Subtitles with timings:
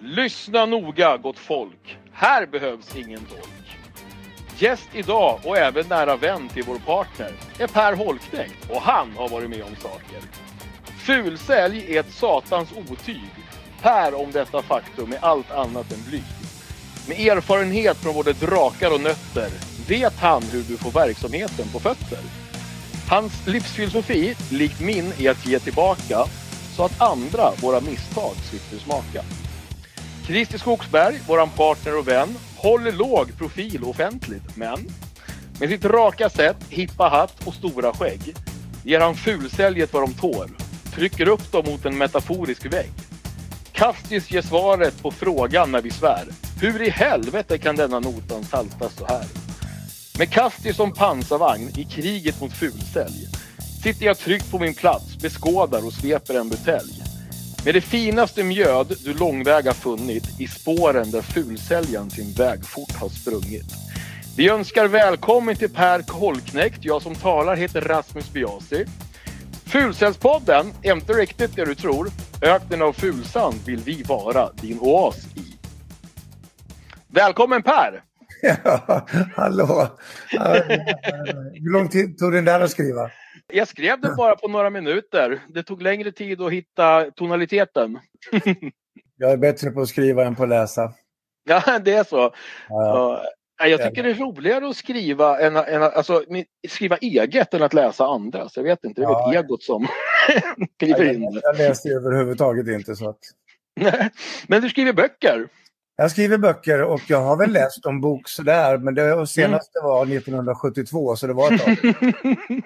[0.00, 1.98] Lyssna noga gott folk.
[2.12, 3.78] Här behövs ingen tolk.
[4.58, 9.28] Gäst idag och även nära vän till vår partner är Per Holknekt och han har
[9.28, 10.20] varit med om saker.
[10.98, 13.30] Fulsälj är ett satans otyg.
[13.82, 16.24] Per om detta faktum är allt annat än blyg.
[17.08, 19.50] Med erfarenhet från både drakar och nötter
[19.88, 22.20] vet han hur du får verksamheten på fötter.
[23.08, 26.24] Hans livsfilosofi, likt min, är att ge tillbaka
[26.76, 29.22] så att andra våra misstag slipper smaka.
[30.26, 34.88] Christer Skogsberg, våran partner och vän, håller låg profil offentligt, men
[35.60, 38.34] med sitt raka sätt, hippa hatt och stora skägg
[38.84, 40.48] ger han fulsäljet vad de tål,
[40.94, 42.92] trycker upp dem mot en metaforisk vägg.
[43.72, 46.24] Kastis ger svaret på frågan när vi svär.
[46.60, 49.24] Hur i helvete kan denna notan saltas så här?
[50.18, 53.26] Med Kastis som pansarvagn i kriget mot fulsälj
[53.82, 57.05] sitter jag tryggt på min plats, beskådar och sveper en butelj.
[57.66, 63.72] Med det finaste mjöd du långväga funnit i spåren där fulsäljaren sin vägfort har sprungit.
[64.36, 66.84] Vi önskar välkommen till Per Kolknekt.
[66.84, 68.84] Jag som talar heter Rasmus Biasi.
[69.64, 72.08] Fulsäljspodden är inte riktigt det du tror.
[72.42, 75.58] Öknen av fulsand vill vi vara din oas i.
[77.08, 78.02] Välkommen Per!
[78.64, 79.88] Ja, hallå!
[81.54, 83.10] Hur lång tid tog den där att skriva?
[83.52, 85.40] Jag skrev den bara på några minuter.
[85.48, 87.98] Det tog längre tid att hitta tonaliteten.
[89.18, 90.92] Jag är bättre på att skriva än på att läsa.
[91.48, 92.34] Ja, det är så.
[92.68, 93.22] Ja,
[93.58, 96.22] Ja, Jag tycker det är roligare att skriva, än, än, alltså,
[96.68, 98.56] skriva eget än att läsa andras.
[98.56, 99.26] Jag vet inte, det är Ja.
[99.28, 99.86] väl egot som
[100.78, 101.22] kliver in.
[101.22, 102.96] jag, jag läste överhuvudtaget inte.
[102.96, 103.18] Så att...
[103.80, 104.10] Nej,
[104.46, 105.48] Men du skriver böcker.
[105.98, 110.02] Jag skriver böcker och jag har väl läst en bok sådär, men det senaste var
[110.02, 111.76] 1972 så det var ett tag.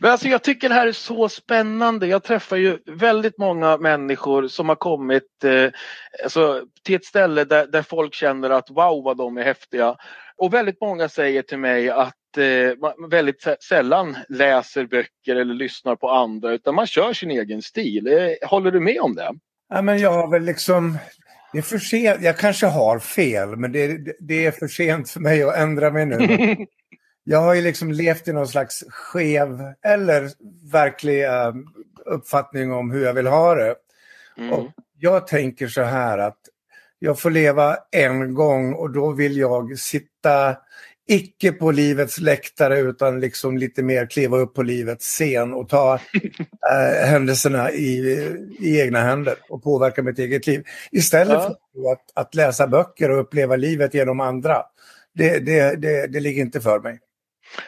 [0.00, 2.06] Men alltså jag tycker det här är så spännande.
[2.06, 5.70] Jag träffar ju väldigt många människor som har kommit eh,
[6.24, 9.96] alltså, till ett ställe där, där folk känner att wow vad de är häftiga.
[10.36, 15.54] Och väldigt många säger till mig att eh, man väldigt sä- sällan läser böcker eller
[15.54, 18.06] lyssnar på andra utan man kör sin egen stil.
[18.06, 19.30] Eh, Håller du med om det?
[19.74, 20.98] Ja, men jag har väl liksom...
[21.52, 22.22] Det är för sent.
[22.22, 26.06] Jag kanske har fel, men det, det är för sent för mig att ändra mig
[26.06, 26.56] nu.
[27.24, 30.30] Jag har ju liksom levt i någon slags skev eller
[30.72, 31.52] verklig eh,
[32.04, 33.74] uppfattning om hur jag vill ha det.
[34.38, 34.52] Mm.
[34.52, 34.66] Och
[34.98, 36.38] jag tänker så här att
[36.98, 40.56] jag får leva en gång och då vill jag sitta
[41.08, 45.94] icke på livets läktare utan liksom lite mer kliva upp på livets scen och ta
[46.70, 47.98] eh, händelserna i,
[48.60, 50.64] i egna händer och påverka mitt eget liv.
[50.92, 51.56] Istället Ja.
[51.74, 54.62] för att, att läsa böcker och uppleva livet genom andra.
[55.14, 56.98] Det, det, det, det ligger inte för mig.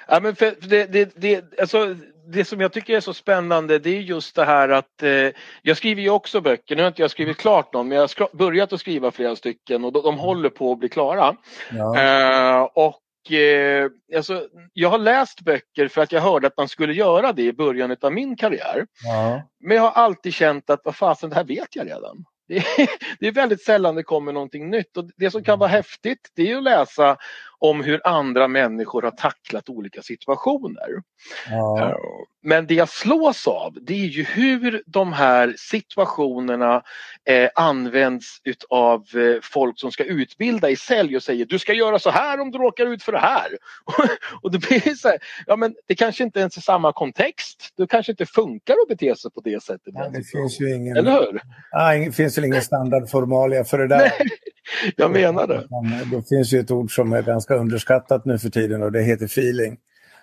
[0.09, 0.35] Ja, men
[0.69, 1.97] det, det, det, alltså,
[2.27, 5.29] det som jag tycker är så spännande det är just det här att eh,
[5.63, 6.77] jag skriver ju också böcker.
[6.77, 9.85] Nu har inte jag skrivit klart någon men jag har börjat att skriva flera stycken
[9.85, 11.37] och de, de håller på att bli klara.
[11.71, 12.01] Ja.
[12.01, 13.01] Eh, och
[13.31, 17.43] eh, alltså, jag har läst böcker för att jag hörde att man skulle göra det
[17.43, 18.87] i början av min karriär.
[19.05, 19.43] Ja.
[19.61, 22.25] Men jag har alltid känt att vad fasen det här vet jag redan.
[22.49, 22.65] Det är,
[23.21, 26.51] det är väldigt sällan det kommer någonting nytt och det som kan vara häftigt det
[26.51, 27.17] är att läsa
[27.61, 31.03] om hur andra människor har tacklat olika situationer.
[31.51, 31.99] Ja.
[32.43, 36.83] Men det jag slås av det är ju hur de här situationerna
[37.29, 41.99] eh, används utav eh, folk som ska utbilda i sälj och säger du ska göra
[41.99, 43.49] så här om du råkar ut för det här.
[44.43, 47.69] och det blir så här, ja men det kanske inte ens är samma kontext.
[47.77, 49.95] Det kanske inte funkar att bete sig på det sättet.
[49.95, 51.41] Ja, det finns ju ingen, Eller hur?
[51.71, 54.13] ja, det finns väl ingen standardformalia för det där.
[54.97, 55.69] Jag menar det.
[56.17, 59.25] Det finns ju ett ord som är ganska underskattat nu för tiden och det heter
[59.25, 59.77] feeling.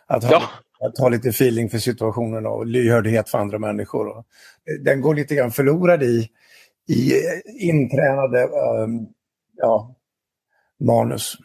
[0.07, 0.87] Att ha, Ja.
[0.87, 4.23] att ha lite feeling för situationen och lyhördhet för andra människor.
[4.85, 6.29] Den går lite grann förlorad i,
[6.89, 7.13] i
[7.69, 9.07] intränade ehm,
[9.55, 9.95] ja,
[10.79, 11.37] manus.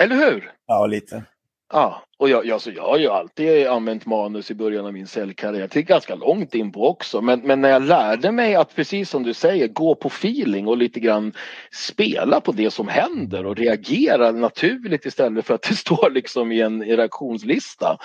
[0.00, 0.50] Eller hur?
[0.66, 1.24] Ja, lite.
[1.72, 5.06] Ja, och jag, jag, så jag har ju alltid använt manus i början av min
[5.06, 5.68] säljkarriär.
[5.68, 7.20] Till ganska långt in på också.
[7.20, 10.76] Men, men när jag lärde mig att precis som du säger gå på feeling och
[10.76, 11.32] lite grann
[11.72, 16.60] spela på det som händer och reagera naturligt istället för att det står liksom i
[16.60, 17.98] en reaktionslista.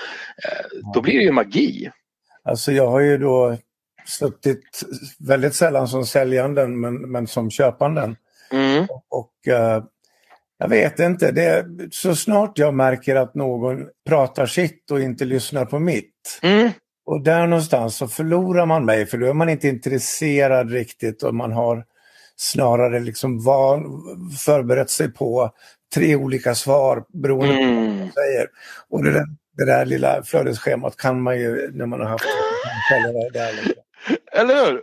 [0.43, 1.91] Eh, då blir det ju magi.
[2.43, 3.57] Alltså jag har ju då
[4.05, 4.83] suttit
[5.19, 8.15] väldigt sällan som säljanden men, men som köpanden.
[8.51, 8.87] Mm.
[9.09, 9.83] Och eh,
[10.57, 15.65] jag vet inte, det så snart jag märker att någon pratar sitt och inte lyssnar
[15.65, 16.39] på mitt.
[16.43, 16.69] Mm.
[17.05, 21.35] Och där någonstans så förlorar man mig för då är man inte intresserad riktigt och
[21.35, 21.85] man har
[22.35, 23.83] snarare liksom van,
[24.45, 25.51] förberett sig på
[25.95, 27.99] tre olika svar beroende på vad Mm.
[27.99, 28.47] man säger.
[28.89, 29.25] Och det där,
[29.57, 32.25] det där lilla flödesschemat kan man ju när man har haft.
[33.65, 33.83] Liksom.
[34.31, 34.81] Eller hur?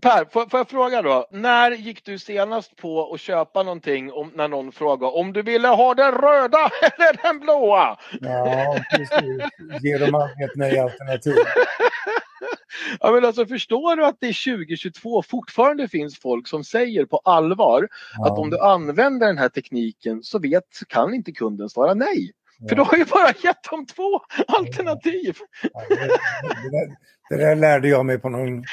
[0.00, 1.26] Per, får, får, jag fråga då?
[1.30, 5.68] När gick du senast på att köpa någonting om, när någon frågade om du ville
[5.68, 7.98] ha den röda eller den blåa?
[8.20, 9.42] Ja, precis.
[9.82, 11.34] Ge dem aldrig ett nej-alternativ.
[13.00, 17.88] ja, men alltså, förstår du att det 2022 fortfarande finns folk som säger på allvar
[18.18, 18.26] ja.
[18.26, 22.32] att om du använder den här tekniken så vet, kan inte kunden svara nej.
[22.68, 25.36] För du har ju bara gett dem två alternativ.
[25.72, 26.96] Ja, det, det, där,
[27.30, 28.64] det, där, lärde jag mig på någon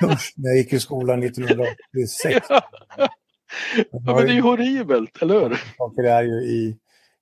[0.00, 2.46] kurs när jag gick i skolan 1986.
[2.48, 2.62] Ja,
[2.96, 3.08] ja
[4.04, 5.60] men det är ju horribelt, eller hur?
[5.76, 6.76] Saker är ju i,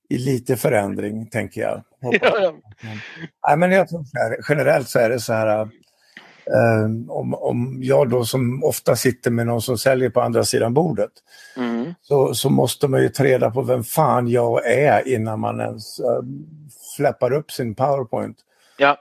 [0.09, 1.83] i lite förändring, tänker jag.
[2.01, 2.55] Ja, ja.
[3.49, 5.69] Nej, men jag tror så här, generellt så är det så här
[6.85, 10.75] Um, om, om jag då som ofta sitter med någon som säljer på andra sidan
[10.75, 11.11] bordet
[11.57, 11.95] mm.
[12.03, 16.23] så, så måste man ju träda på vem fan jag är innan man ens uh,
[16.97, 18.37] släpper upp sin powerpoint.
[18.79, 18.97] Ja.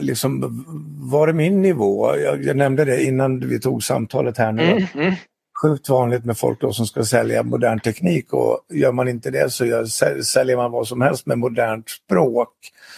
[0.00, 0.64] Liksom,
[1.10, 2.16] var är min nivå?
[2.16, 4.86] Jag, jag, nämnde det innan vi tog samtalet här nu.
[4.94, 5.14] Mm.
[5.62, 9.50] Sjukt vanligt med folk då som ska sälja modern teknik och gör man inte det
[9.50, 9.84] så gör,
[10.22, 12.48] säljer man vad som helst med modernt språk.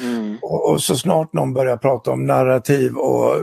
[0.01, 0.39] Mm.
[0.43, 3.37] Och, och, så snart någon börjar prata om narrativ och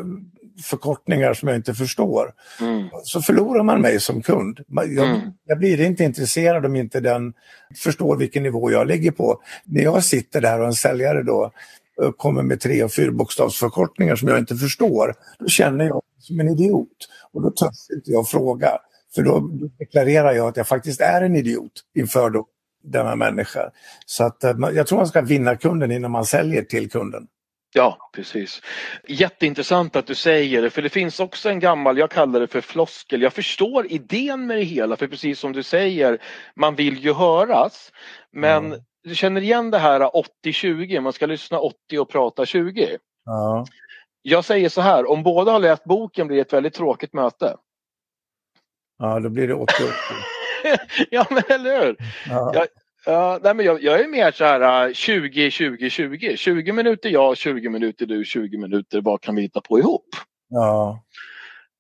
[0.63, 2.87] förkortningar som jag inte förstår mm.
[3.03, 4.59] så förlorar man mig som kund.
[4.67, 5.19] Jag, mm.
[5.45, 7.33] jag, blir inte intresserad om inte den
[7.83, 9.41] förstår vilken nivå jag ligger på.
[9.65, 11.51] När jag sitter där och en säljare då
[12.01, 16.39] eh, kommer med tre och fyrbokstavsförkortningar som jag inte förstår, då känner jag mig som
[16.39, 16.87] en idiot.
[17.33, 18.69] Och då törs inte jag fråga.
[19.15, 19.39] För då
[19.79, 22.47] deklarerar jag att jag faktiskt är en idiot inför då
[22.83, 23.71] denna människa.
[24.05, 27.27] Så att eh, jag tror man ska vinna kunden innan man säljer till kunden.
[27.73, 28.61] Ja, precis.
[29.07, 32.61] Jätteintressant att du säger det, för det finns också en gammal, jag kallar det för
[32.61, 33.21] floskel.
[33.21, 36.21] Jag förstår idén med det hela, för precis som du säger,
[36.55, 37.91] man vill ju höras.
[38.31, 38.79] Men mm.
[39.03, 39.99] du känner igen det här
[40.45, 42.97] 80-20, man ska lyssna 80 och prata 20.
[43.25, 43.65] Ja.
[44.21, 47.55] Jag säger så här, om båda har läst boken blir det ett väldigt tråkigt möte.
[49.01, 49.67] Ja, då blir det 80-80.
[51.09, 51.95] ja, men eller hur?
[52.29, 52.51] Ja.
[52.53, 52.67] Jag,
[53.05, 56.29] ja, nej, men jag, jag, är mer så här 20-20-20.
[56.29, 60.05] Uh, 20 minuter jag, 20 minuter du, 20 minuter vad kan vi hitta på ihop?
[60.49, 61.03] Ja.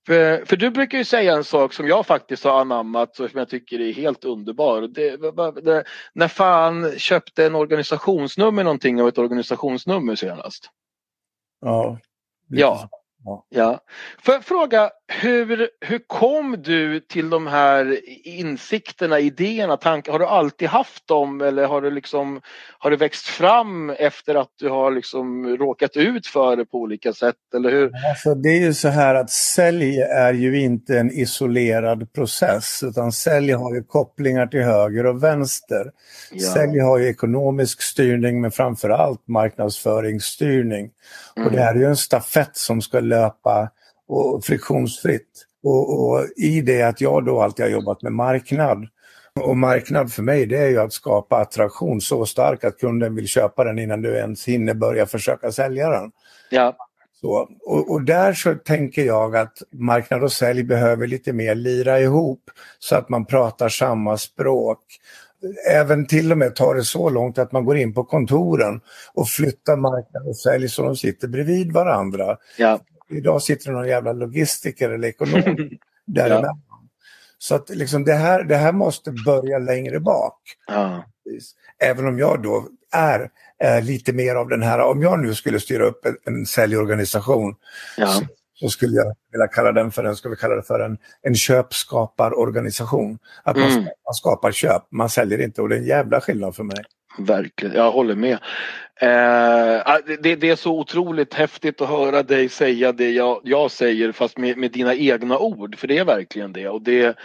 [0.07, 3.39] För, för, du brukar ju säga en sak som jag faktiskt har anammat och som
[3.39, 4.81] jag tycker är helt underbar.
[4.81, 5.83] Det, det,
[6.13, 10.69] när fan köpte en organisationsnummer någonting av ett organisationsnummer senast?
[11.61, 11.99] Ja.
[12.47, 12.89] Ja.
[13.25, 13.45] Ja.
[13.49, 13.79] ja.
[14.19, 20.11] Får jag fråga, hur, hur kom du till de här insikterna, idéerna, tankar?
[20.11, 22.41] Har du alltid haft dem eller har det, liksom,
[22.79, 27.13] har det växt fram efter att du har liksom råkat ut för det på olika
[27.13, 27.35] sätt?
[27.55, 27.91] Eller hur?
[28.09, 33.11] Alltså, det är ju så här att sälj är ju inte en isolerad process utan
[33.11, 35.91] sälj har ju kopplingar till höger och vänster.
[36.31, 36.53] Ja.
[36.53, 40.89] Sälj har ju ekonomisk styrning men framförallt marknadsföringsstyrning.
[41.35, 41.47] Mm.
[41.47, 43.69] Och det här är ju en stafett som ska löpa
[44.11, 45.45] och friktionsfritt.
[45.63, 48.87] Och, och, i det att jag då alltid har jobbat med marknad.
[49.39, 53.27] Och marknad för mig det är ju att skapa attraktion så stark att kunden vill
[53.27, 56.11] köpa den innan du ens hinner börja försöka sälja den.
[56.49, 56.75] Ja.
[57.21, 61.99] Så, och, och, där så tänker jag att marknad och sälj behöver lite mer lira
[61.99, 62.41] ihop
[62.79, 64.79] så att man pratar samma språk.
[65.71, 68.81] Även till och med tar det så långt att man går in på kontoren
[69.13, 72.37] och flyttar marknad och sälj så de sitter bredvid varandra.
[72.57, 72.79] Ja.
[73.11, 75.41] Idag sitter det någon jävla logistiker eller ekonom
[76.05, 76.61] däremellan.
[76.69, 76.81] Ja.
[77.37, 80.39] Så att liksom det, här, det här måste börja längre bak.
[80.67, 81.05] Ja.
[81.79, 83.29] Även om jag då är
[83.63, 87.55] eh, lite mer av den här, om jag nu skulle styra upp en, en säljorganisation
[87.97, 88.07] ja.
[88.07, 90.97] så, så, skulle jag vilja kalla den för en, ska vi kalla det för en,
[91.21, 93.19] en köpskaparorganisation.
[93.43, 93.83] Att man, mm.
[93.83, 96.83] man skapar köp, man säljer inte och det är en jävla skillnad för mig.
[97.17, 98.37] Verkligen, jag håller med.
[99.01, 104.11] Eh, det, det, är så otroligt häftigt att höra dig säga det jag, jag säger
[104.11, 106.69] fast med, med, dina egna ord, för det är verkligen det.
[106.69, 107.17] Och det,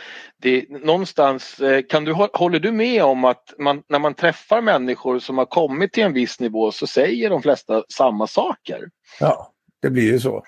[0.43, 5.19] det någonstans, eh, kan du, håller du med om att man, när man träffar människor
[5.19, 8.89] som har kommit till en viss nivå så säger de flesta samma saker?
[9.21, 9.53] Ja,
[9.83, 10.45] det blir ju så.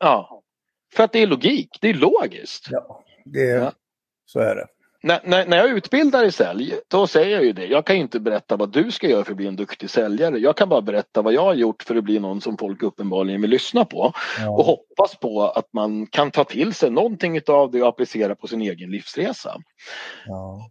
[0.00, 0.42] Ja,
[0.94, 2.68] för att det är logik, det är logiskt.
[2.70, 3.72] Ja, det, ja.
[4.26, 4.66] så är det
[5.02, 7.66] när, när, när jag utbildar i sälj, då säger jag ju det.
[7.66, 10.38] Jag kan inte berätta vad du ska göra för att bli en duktig säljare.
[10.38, 13.40] Jag kan bara berätta vad jag har gjort för att bli någon som folk uppenbarligen
[13.40, 14.12] vill lyssna på.
[14.38, 14.50] Ja.
[14.50, 18.46] Och hoppas på att man kan ta till sig någonting av det och applicera på
[18.46, 19.56] sin egen livsresa.
[20.26, 20.70] Ja.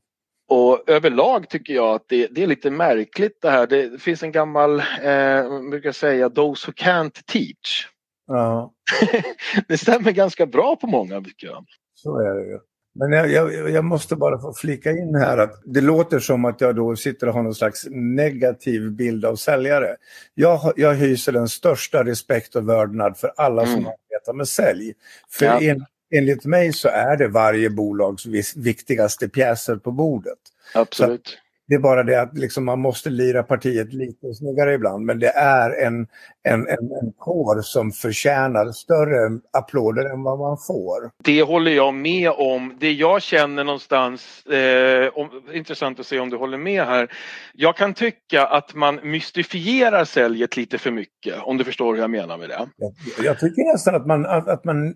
[0.49, 3.67] Och överlag tycker jag att det, det, är lite märkligt det här.
[3.67, 7.87] Det finns en gammal, eh, brukar säga, those who can't teach.
[8.27, 8.73] Ja.
[9.67, 11.65] det stämmer ganska bra på många tycker jag.
[11.93, 12.59] Så är det ju.
[12.93, 16.61] Men jag, jag, jag, måste bara få flika in här att det låter som att
[16.61, 19.95] jag då sitter och har någon slags negativ bild av säljare.
[20.33, 23.73] Jag, jag hyser den största respekt och vördnad för alla mm.
[23.73, 24.93] som samarbeta med sälj.
[25.29, 25.61] För ja.
[25.61, 30.39] en, enligt mig så är det varje bolags viktigaste pjäser på bordet.
[30.73, 31.37] Absolut.
[31.71, 35.05] Det är bara det att liksom man måste lira partiet lite snyggare ibland.
[35.05, 36.07] Men det är en,
[36.43, 41.11] en, en, en kår som förtjänar större applåder än vad man får.
[41.23, 42.77] Det håller jag med om.
[42.79, 47.11] Det jag känner någonstans, eh, om, intressant att se om du håller med här.
[47.53, 52.11] Jag kan tycka att man mystifierar säljet lite för mycket, om du förstår hur jag
[52.11, 52.67] menar med det.
[52.77, 52.93] Jag,
[53.25, 54.95] jag tycker nästan att man, att, att man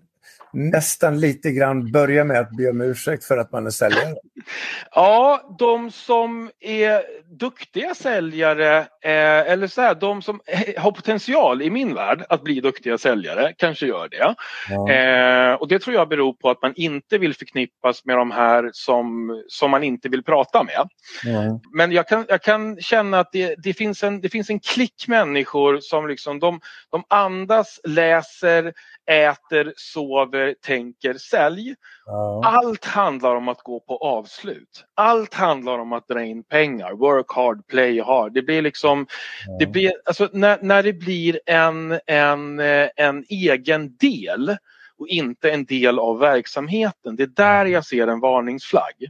[0.52, 4.14] nästan lite grann börja med att be om ursäkt för att man är säljare?
[4.94, 7.02] Ja, de som är
[7.38, 10.40] duktiga säljare, eh, eller så här, de som
[10.76, 14.34] har potential i min värld att bli duktiga säljare kanske gör det.
[14.68, 14.90] Ja.
[14.90, 18.70] Eh, och det tror jag beror på att man inte vill förknippas med de här
[18.72, 20.88] som, som man inte vill prata med.
[21.24, 21.60] Ja.
[21.72, 25.08] Men jag kan, jag kan känna att det, det, finns en, det finns en klick
[25.08, 28.72] människor som liksom de, de andas, läser,
[29.10, 31.74] äter, sover, tänker, sälj.
[32.06, 32.42] Ja.
[32.44, 34.84] Allt handlar om att gå på avslut.
[34.94, 36.92] Allt handlar om att dra in pengar.
[36.92, 38.32] Work hard, play hard.
[38.34, 39.06] Det blir liksom,
[39.58, 42.60] det blir, alltså när, när det blir en, en,
[42.96, 44.56] en egen del
[44.98, 47.16] och inte en del av verksamheten.
[47.16, 49.08] Det är där jag ser en varningsflagg.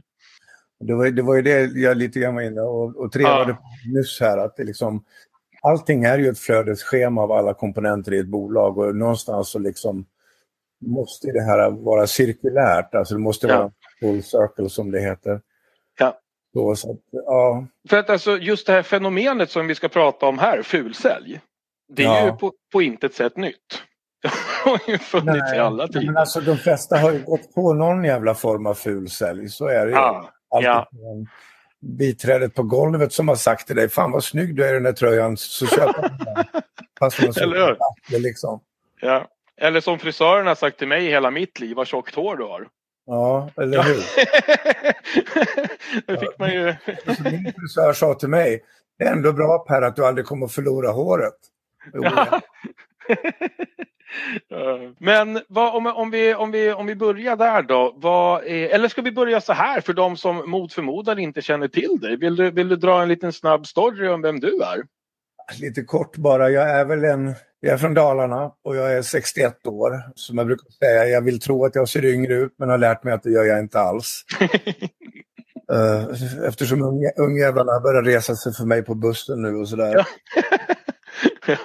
[0.79, 3.99] Det var, det var ju det jag lite grann var inne och, och trevade ja.
[3.99, 5.03] nyss här att det liksom
[5.61, 10.05] allting är ju ett flödesschema av alla komponenter i ett bolag och någonstans så liksom
[10.85, 13.57] måste det här vara cirkulärt, alltså det måste ja.
[13.57, 15.41] vara full circle som det heter.
[15.99, 16.19] Ja.
[16.53, 17.67] Så, så att, ja.
[17.89, 21.41] För att alltså just det här fenomenet som vi ska prata om här, fulsälj,
[21.89, 22.25] det är ja.
[22.25, 23.83] ju på, på intet sätt nytt.
[24.21, 24.31] Det
[24.69, 26.05] har ju funnits Nej, i alla tider.
[26.05, 29.85] Men alltså de flesta har ju gått på någon jävla form av fulsälj, så är
[29.85, 29.97] det ju.
[29.97, 30.31] Ja.
[30.49, 30.87] ja
[31.79, 34.83] biträdet på golvet som har sagt till dig, fan vad snygg du är i den
[34.83, 36.11] där tröjan, så köp den.
[36.99, 37.77] Fast man Eller
[38.09, 38.19] hur?
[38.19, 38.59] liksom.
[39.01, 39.27] Ja.
[39.61, 42.67] Eller som frisören har sagt till mig hela mitt liv, vad tjockt hår du har.
[43.05, 44.03] Ja, eller hur?
[46.07, 46.75] det fick man ju...
[47.23, 48.63] Min frisör sa till mig,
[48.99, 51.37] det är ändå bra Per att du aldrig kommer att förlora håret.
[54.49, 54.79] Ja.
[54.99, 57.93] Men vad, om, om, vi, om, vi, om vi börjar där då.
[57.97, 61.67] Vad är, eller ska vi börja så här för de som mot förmodan inte känner
[61.67, 62.17] till dig?
[62.17, 64.83] Vill du, vill du dra en liten snabb story om vem du är?
[65.55, 66.49] Lite kort bara.
[66.49, 67.35] Jag är väl en...
[67.59, 70.01] Jag är från Dalarna och jag är 61 år.
[70.15, 73.03] Som jag brukar säga, jag vill tro att jag ser yngre ut men har lärt
[73.03, 74.23] mig att det gör jag inte alls.
[75.73, 76.81] uh, eftersom
[77.17, 79.95] ungjävlarna börjar resa sig för mig på bussen nu och sådär.
[81.47, 81.57] ja.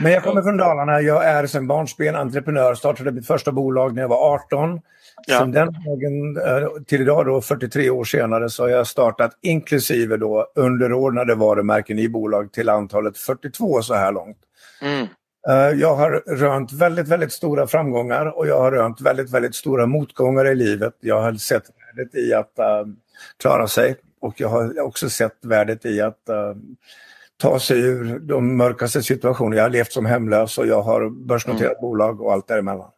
[0.00, 1.00] Men jag kommer från Dalarna.
[1.00, 2.74] Jag är sedan barnsben entreprenör.
[2.74, 4.80] Startade mitt första bolag när jag var 18.
[5.26, 5.38] Ja.
[5.38, 10.46] Sen den dagen till idag, då, 43 år senare, så har jag startat inklusive då
[10.54, 14.38] underordnade varumärken i bolag till antalet 42 så här långt.
[14.82, 15.06] Mm.
[15.48, 19.86] Eh, jag har rönt väldigt, väldigt stora framgångar och jag har rönt väldigt, väldigt stora
[19.86, 20.94] motgångar i livet.
[21.00, 21.64] Jag har sett
[21.96, 22.92] värdet i att uh,
[23.40, 26.62] klara sig och jag har också sett värdet i att uh,
[27.36, 29.56] ta sig ur de mörkaste situationerna.
[29.56, 31.80] Jag har levt som hemlös och jag har börsnoterat mm.
[31.80, 32.90] bolag och allt däremellan.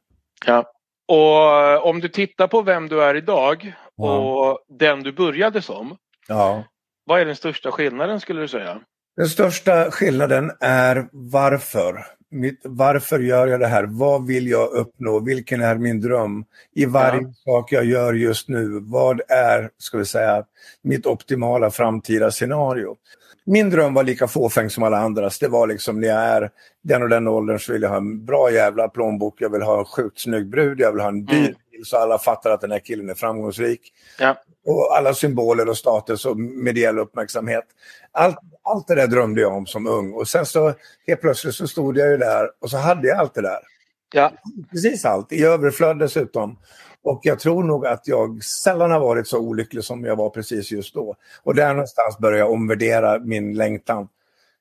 [0.46, 0.64] Ja.
[1.08, 4.58] Och eh, om du tittar på vem du är idag och ja.
[4.68, 5.96] den du började som.
[6.28, 6.64] Ja.
[7.06, 8.80] Vad är den största skillnaden skulle du säga?
[9.16, 12.06] Den största skillnaden är varför.
[12.30, 13.84] Mitt, varför gör jag det här?
[13.84, 15.20] Vad vill jag uppnå?
[15.20, 16.44] Vilken är min dröm?
[16.72, 17.32] I varje ja.
[17.44, 20.44] sak jag gör just nu, vad är, ska vi säga,
[20.82, 22.96] mitt optimala framtida scenario?
[23.46, 25.38] Min dröm var lika fåfäng som alla andras.
[25.38, 26.50] Det var liksom när jag är
[26.82, 29.78] den och den åldern så vill jag ha en bra jävla plånbok, jag vill ha
[29.78, 31.54] en sjukt snygg brud, jag vill ha en dyr mm.
[31.70, 33.92] bil så alla fattar att den här killen är framgångsrik.
[34.18, 34.36] Ja.
[34.66, 37.64] Och alla symboler och status och mediell uppmärksamhet.
[38.12, 40.74] Allt, allt det där drömde jag om som ung och sen så
[41.06, 43.60] helt plötsligt så stod jag ju där och så hade jag allt det där.
[44.12, 44.32] Ja.
[44.70, 46.58] Precis allt, i överflöd dessutom.
[47.04, 50.70] Och jag tror nog att jag sällan har varit så olycklig som jag var precis
[50.70, 51.16] just då.
[51.42, 54.08] Och där någonstans börjar jag omvärdera min längtan.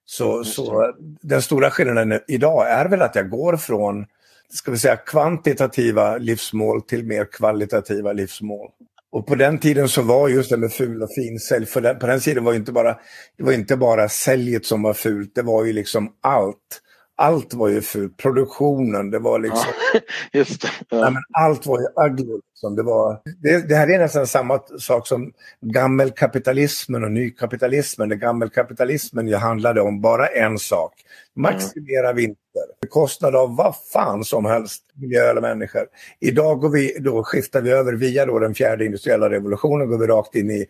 [0.05, 4.05] Så, så den stora skillnaden idag är väl att jag går från
[4.49, 8.69] ska vi säga, kvantitativa livsmål till mer kvalitativa livsmål.
[9.11, 11.99] Och på den tiden så var just det med ful och fin sälj, för den,
[11.99, 12.97] på den tiden var inte bara,
[13.37, 16.81] det var inte bara säljet som var fult, det var ju liksom allt
[17.15, 18.17] allt var ju fult.
[18.17, 19.71] Produktionen, det var liksom...
[19.93, 19.99] Ja,
[20.39, 20.67] just det.
[20.89, 21.01] Ja.
[21.01, 22.39] Nej, men allt var ju ugly.
[22.63, 22.75] Liksom.
[22.75, 28.09] Det, var, det, det här är nästan samma sak som gammelkapitalismen och nykapitalismen.
[28.09, 30.93] Det gammelkapitalismen ju handlade om bara en sak.
[31.35, 32.15] Maximera mm.
[32.15, 32.37] vinster.
[32.81, 35.85] Bekostnad av vad fan som helst, miljö eller människor.
[36.19, 40.07] Idag går vi, då skiftar vi över via då den fjärde industriella revolutionen, går vi
[40.07, 40.65] rakt in i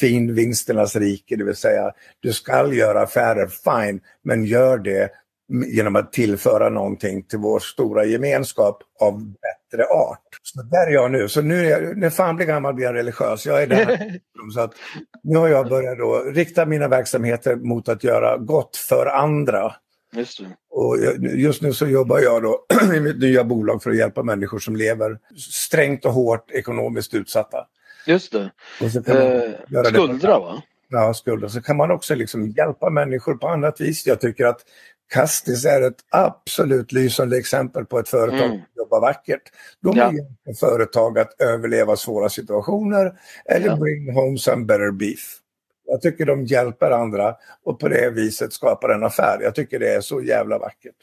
[0.00, 1.36] finvinsternas rike.
[1.36, 5.10] Det vill säga, du ska göra affärer, fine, men gör det
[5.48, 10.22] genom att tillföra någonting till vår stora gemenskap av bättre art.
[10.42, 11.28] Så där är jag nu.
[11.28, 13.46] Så nu är jag, när fan blir gammal blir jag religiös.
[13.46, 14.18] Jag är där.
[14.54, 14.74] så att
[15.22, 19.74] nu har jag börjat då rikta mina verksamheter mot att göra gott för andra.
[20.12, 20.46] Just, det.
[20.70, 24.58] Och just nu så jobbar jag då i mitt nya bolag för att hjälpa människor
[24.58, 25.18] som lever
[25.50, 27.66] strängt och hårt ekonomiskt utsatta.
[28.06, 28.50] Just det.
[28.80, 30.62] Eh, skuldra va?
[30.88, 31.48] Ja, skulder.
[31.48, 34.06] Så kan man också liksom hjälpa människor på annat vis.
[34.06, 34.60] Jag tycker att
[35.08, 38.48] Kastis är ett absolut lysande exempel på ett företag mm.
[38.48, 39.42] som jobbar vackert.
[39.82, 40.04] De ja.
[40.04, 43.12] hjälper företag att överleva svåra situationer
[43.44, 43.76] eller ja.
[43.76, 45.38] bring home some better beef.
[45.86, 47.34] Jag tycker de hjälper andra
[47.64, 49.38] och på det viset skapar en affär.
[49.42, 50.96] Jag tycker det är så jävla vackert.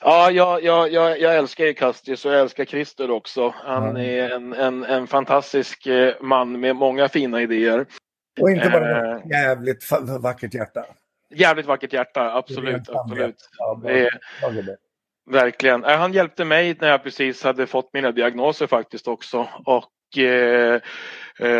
[0.00, 3.54] Ja, jag, jag, jag, jag älskar ju Kastis och jag älskar Christer också.
[3.56, 7.86] Han är en, en, en fantastisk eh, man med många fina idéer.
[8.40, 9.30] Och inte bara ett eh.
[9.30, 9.90] jävligt
[10.20, 10.84] vackert hjärta.
[11.34, 12.88] Jävligt vackert hjärta, absolut.
[12.88, 13.48] absolut.
[13.58, 14.10] Ja, det,
[15.30, 15.84] verkligen.
[15.84, 19.48] Han hjälpte mig när jag precis hade fått mina diagnoser faktiskt också.
[19.64, 20.80] Och eh,
[21.38, 21.50] eh,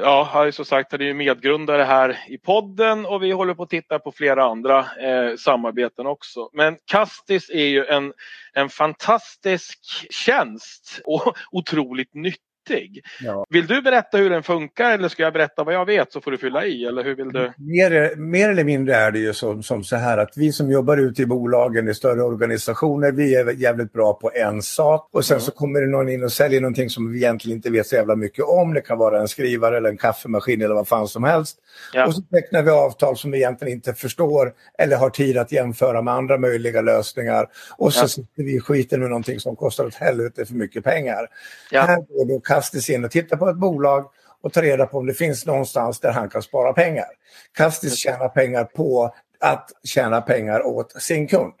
[0.00, 3.62] ja, har ju som sagt han är medgrundare här i podden och vi håller på
[3.62, 6.50] att titta på flera andra eh, samarbeten också.
[6.52, 8.12] Men Kastis är ju en,
[8.52, 9.78] en fantastisk
[10.10, 13.04] tjänst och otroligt nyttig nyttig.
[13.20, 13.46] Ja.
[13.50, 16.30] Vill du berätta hur den funkar eller ska jag berätta vad jag vet så får
[16.30, 16.84] du fylla i?
[16.84, 17.52] Eller hur vill du?
[17.56, 20.96] Mer, mer eller mindre är det ju som, som så här att vi som jobbar
[20.96, 25.34] ute i bolagen i större organisationer, vi är jävligt bra på en sak och sen
[25.34, 25.42] mm.
[25.42, 28.16] så kommer det någon in och säljer någonting som vi egentligen inte vet så jävla
[28.16, 28.74] mycket om.
[28.74, 31.58] Det kan vara en skrivare eller en kaffemaskin eller vad fan som helst.
[31.92, 32.06] Ja.
[32.06, 36.02] Och så tecknar vi avtal som vi egentligen inte förstår eller har tid att jämföra
[36.02, 37.46] med andra möjliga lösningar.
[37.76, 38.08] Och så ja.
[38.08, 41.26] sitter vi i skiten med någonting som kostar ett helvete för mycket pengar.
[41.70, 41.82] Ja.
[41.82, 44.10] Här går då Kastis in och tittar på ett bolag
[44.42, 47.06] och tar reda på om det finns någonstans där han kan spara pengar.
[47.52, 51.52] Kastis tjänar pengar på att tjäna pengar åt sin kund.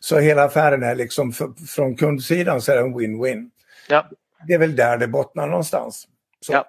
[0.00, 1.32] Så hela affären är liksom
[1.68, 3.50] från kundsidan så är det en win-win.
[3.88, 4.08] Ja.
[4.46, 6.08] Det är väl där det bottnar någonstans.
[6.40, 6.52] Så.
[6.52, 6.64] Ja.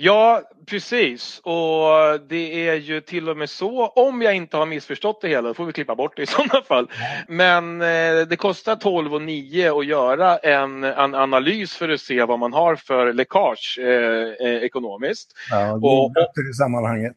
[0.00, 1.40] Ja, precis.
[1.44, 5.48] Och det är ju till och med så, om jag inte har missförstått det hela,
[5.48, 6.90] då får vi klippa bort det i sådana fall.
[7.28, 12.24] Men eh, det kostar 12 och 9 att göra en, en analys för att se
[12.24, 15.32] vad man har för läckage eh, eh ekonomiskt.
[15.50, 16.12] Ja, det och, och,
[16.50, 17.16] i sammanhanget.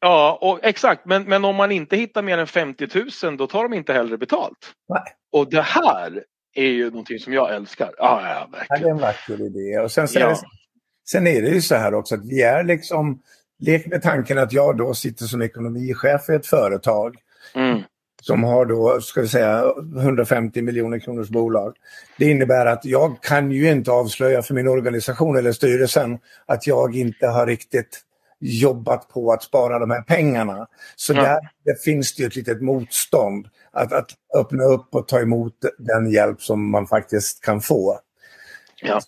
[0.00, 1.04] Ja, och, exakt.
[1.04, 2.88] Men, men om man inte hittar mer än 50
[3.24, 4.72] 000 då tar de inte heller betalt.
[4.88, 5.02] Nej.
[5.32, 7.94] Och det här är ju någonting som jag älskar.
[7.98, 8.66] Ja, ja, verkligen.
[8.68, 9.78] Ja, det är en vacker idé.
[9.78, 10.36] Och sen så ja.
[11.10, 13.20] Sen är det ju så här också att vi är liksom,
[13.58, 17.16] lek med tanken att jag då sitter som ekonomichef i ett företag.
[17.54, 17.82] Mm.
[18.22, 19.64] Som har då, ska vi säga,
[20.00, 21.76] 150 miljoner kronors bolag.
[22.18, 26.96] Det innebär att jag kan ju inte avslöja för min organisation eller styrelsen att jag
[26.96, 28.02] inte har riktigt
[28.40, 30.66] jobbat på att spara de här pengarna.
[30.96, 31.24] Så mm.
[31.24, 35.54] där det finns det ju ett litet motstånd att, att öppna upp och ta emot
[35.78, 38.00] den hjälp som man faktiskt kan få.
[38.82, 39.00] Ja.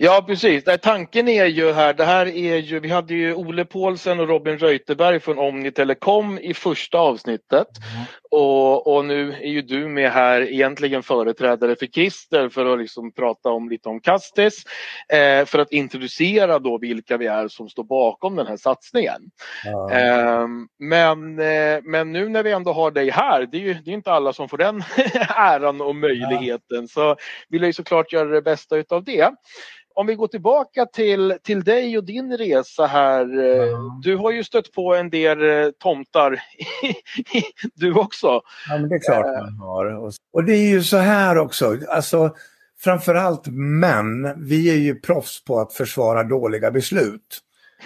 [0.00, 3.64] Ja precis, Nej, tanken är ju här, det här är ju, vi hade ju Ole
[3.64, 7.68] Paulsen och Robin Reuterberg från Omni Telecom i första avsnittet.
[7.94, 8.04] Mm.
[8.30, 13.12] Och, och, nu är ju du med här, egentligen företrädare för Christer för att liksom
[13.12, 14.64] prata om lite om Kastis.
[15.12, 19.22] Eh, för att introducera då vilka vi är som står bakom den här satsningen.
[19.66, 19.90] Mm.
[19.90, 23.90] Eh, men, eh, men nu när vi ändå har dig här, det är ju det
[23.90, 24.82] är inte alla som får den
[25.36, 26.76] äran och möjligheten.
[26.76, 26.88] Mm.
[26.88, 27.16] Så
[27.48, 29.30] vill jag ju såklart göra det bästa utav det
[29.98, 33.24] om vi går tillbaka till, till dig och din resa här.
[33.24, 34.00] Mm.
[34.02, 36.40] Du har ju stött på en del eh, tomtar
[37.74, 38.26] du också.
[38.68, 40.12] Ja, men det är klart uh, man har.
[40.32, 42.34] Och det är ju så här också, alltså
[42.80, 43.46] framförallt
[43.80, 47.40] män, vi är ju proffs på att försvara dåliga beslut.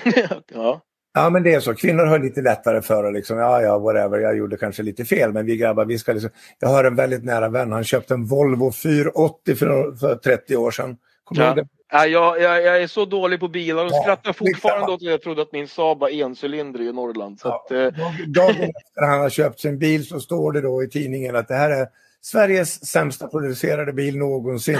[0.55, 0.81] ja.
[1.14, 4.18] Ja men det är så, kvinnor har lite lättare för att liksom, ja ja whatever,
[4.18, 7.25] jag gjorde kanske lite fel men vi grabbar vi ska liksom, jag har en väldigt
[7.25, 10.96] nära vän, han köpte en Volvo 480 för, för 30 år sedan.
[11.25, 11.64] Kommer ja.
[11.95, 15.03] Ja, jag, jag, jag, är så dålig på bilar och ja, skrattar fortfarande åt att
[15.03, 17.41] jag trodde att min Saab var encylindrig i Norrland.
[17.41, 18.05] Så ja, att, eh.
[18.27, 21.55] Dagen efter han har köpt sin bil så står det då i tidningen att det
[21.55, 21.89] här är
[22.21, 24.79] Sveriges sämsta producerade bil någonsin.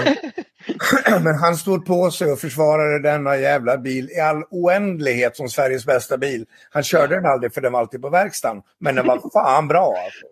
[1.23, 5.85] Men han stod på sig och försvarade denna jävla bil i all oändlighet som Sveriges
[5.85, 6.45] bästa bil.
[6.71, 8.61] Han körde den aldrig för den var alltid på verkstaden.
[8.79, 10.25] Men den var fan bra alltså.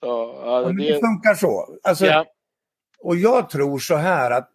[0.00, 0.92] ja, det...
[0.92, 1.78] det funkar så.
[1.82, 2.24] Alltså, ja.
[3.02, 4.50] Och jag tror så här att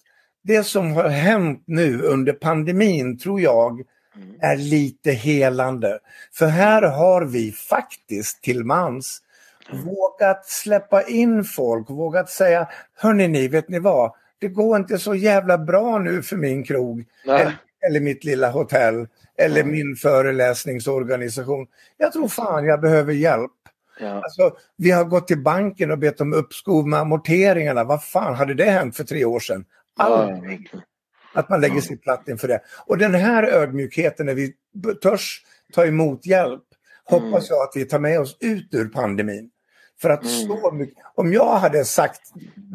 [0.50, 4.36] det som har hänt nu under pandemin tror jag mm.
[4.42, 6.00] är lite helande.
[6.34, 9.22] För här har vi faktiskt till mans
[9.72, 9.86] mm.
[9.86, 14.12] vågat släppa in folk, vågat säga Hörni ni, vet ni vad?
[14.40, 17.06] Det går inte så jävla bra nu för min krog.
[17.26, 17.58] Eller,
[17.88, 19.08] eller, mitt lilla hotell.
[19.38, 19.72] Eller mm.
[19.72, 21.68] min föreläsningsorganisation.
[21.98, 23.52] Jag tror fan jag behöver hjälp.
[24.00, 24.22] Ja.
[24.24, 27.84] Alltså, vi har gått till banken och bett om uppskov med amorteringarna.
[27.84, 29.66] Vad fan hade det hänt för tre år sedan?
[30.00, 30.72] Aldrig.
[31.34, 32.62] Att man lägger sig platt inför det.
[32.86, 34.54] Och den här ödmjukheten när vi
[35.02, 35.42] törs
[35.74, 36.64] ta emot hjälp
[37.06, 39.50] hoppas jag att vi tar med oss ut ur pandemin.
[40.02, 40.36] För att mm.
[40.36, 42.22] så mycket, om jag hade sagt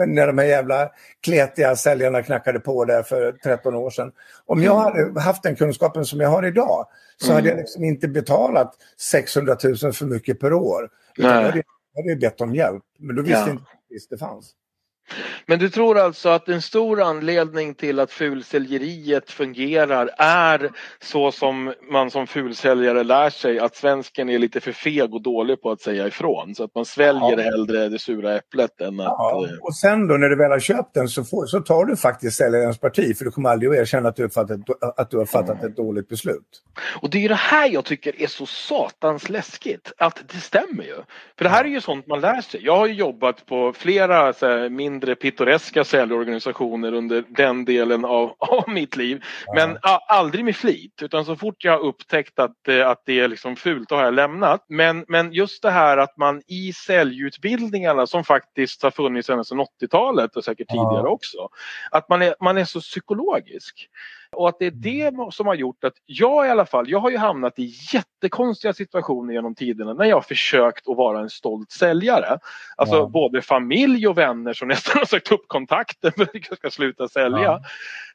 [0.07, 4.13] när de här jävla kletiga säljarna knackade på där för 13 år sedan.
[4.47, 7.37] Om jag hade haft den kunskapen som jag har idag så mm.
[7.37, 10.91] hade jag liksom inte betalat 600 000 för mycket per år.
[11.17, 11.63] Utan jag hade,
[11.95, 12.83] jag hade bett om hjälp.
[12.99, 13.51] Men då visste ja.
[13.51, 14.53] inte att det fanns.
[15.47, 20.71] Men du tror alltså att en stor anledning till att fulsäljeriet fungerar är
[21.03, 25.63] så som man som fulsäljare lär sig att svensken är lite för feg och dålig
[25.63, 26.55] på att säga ifrån.
[26.55, 27.43] Så att man sväljer ja.
[27.43, 29.07] hellre det sura äpplet än att...
[29.07, 29.47] Ja.
[29.49, 31.97] Eh, och sen då när du väl har köpt den så, får, så tar du
[31.97, 34.61] faktiskt säljarens parti för du kommer aldrig att erkänna att du har fattat,
[34.97, 36.63] att du har fattat ett dåligt beslut.
[37.03, 39.93] Och det är det här jag tycker är så satans läskigt.
[39.99, 40.97] Att det stämmer ju.
[41.39, 42.65] För det här är ju sånt man lär sig.
[42.65, 48.69] Jag har jobbat på flera så här, mindre pittoreska säljorganisationer under den delen av, av
[48.69, 49.25] mitt liv.
[49.55, 50.07] Men ja.
[50.09, 53.89] aldrig med flit utan så fort jag upptäckt att, eh, att det är liksom fult
[53.89, 54.65] då har jag lämnat.
[54.69, 59.45] Men, men just det här att man i säljutbildningarna som faktiskt har funnits sedan
[59.83, 61.49] 80-talet och säkert tidigare också.
[61.91, 63.89] Att man är, man är så psykologisk.
[64.35, 67.11] Och att det är det som har gjort att jag i alla fall, jag har
[67.11, 71.71] ju hamnat i jättekonstiga situationer genom tiderna när jag har försökt att vara en stolt
[71.71, 72.39] säljare.
[72.77, 73.07] Alltså ja.
[73.07, 77.09] både familj och vänner som nästan har sagt upp kontakten för att jag ska sluta
[77.09, 77.43] sälja.
[77.43, 77.61] Ja.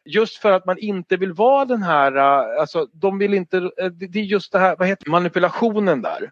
[0.06, 3.86] Just för att man inte vill vara den här, äh, alltså de vill inte, äh,
[3.86, 6.32] det är just det här, vad heter manipulationen där.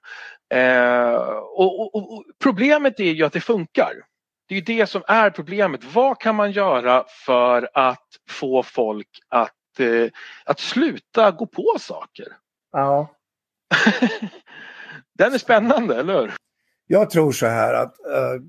[0.50, 1.16] Eh,
[1.56, 3.94] och, och, och, problemet är ju att det funkar.
[4.50, 5.94] Det är det som är problemet.
[5.94, 10.10] Vad kan man göra för att få folk att eh,
[10.46, 12.28] att sluta gå på saker.
[12.72, 13.12] Ja.
[15.18, 16.34] Den är spännande, eller hur?
[16.88, 18.44] Jag tror så här att, uh,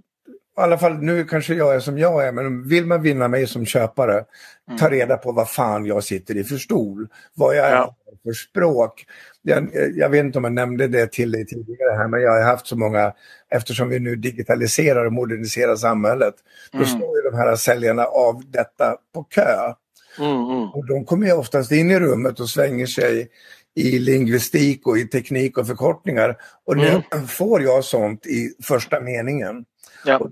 [0.58, 3.46] i alla fall nu kanske jag är som jag är, men vill man vinna mig
[3.46, 4.78] som köpare, mm.
[4.78, 7.96] ta reda på vad fan jag sitter i för stol, vad jag ja.
[8.12, 9.06] är för språk.
[9.42, 12.42] Jag, jag, vet inte om jag nämnde det till dig tidigare här, men jag har
[12.42, 13.12] haft så många,
[13.50, 16.34] eftersom vi nu digitaliserar och moderniserar samhället,
[16.72, 16.88] då mm.
[16.88, 19.74] står ju de här säljarna av detta på kö.
[20.18, 20.68] Mm, mm.
[20.68, 23.28] Och de kommer ju oftast in i rummet och svänger sig
[23.74, 26.36] i lingvistik och i teknik och förkortningar.
[26.66, 27.02] Och mm.
[27.12, 29.64] nu får jag sånt i första meningen
[30.04, 30.18] ja.
[30.18, 30.30] och,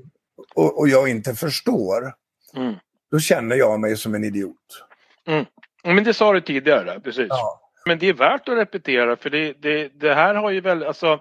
[0.55, 2.13] och, och, jag inte förstår,
[2.55, 2.75] mm.
[3.11, 4.85] då känner jag mig som en idiot.
[5.27, 5.45] Mm.
[5.85, 7.27] Men det sa du tidigare, precis.
[7.29, 7.61] Ja.
[7.87, 11.21] Men det är värt att repetera för det, det, det här har ju väl, alltså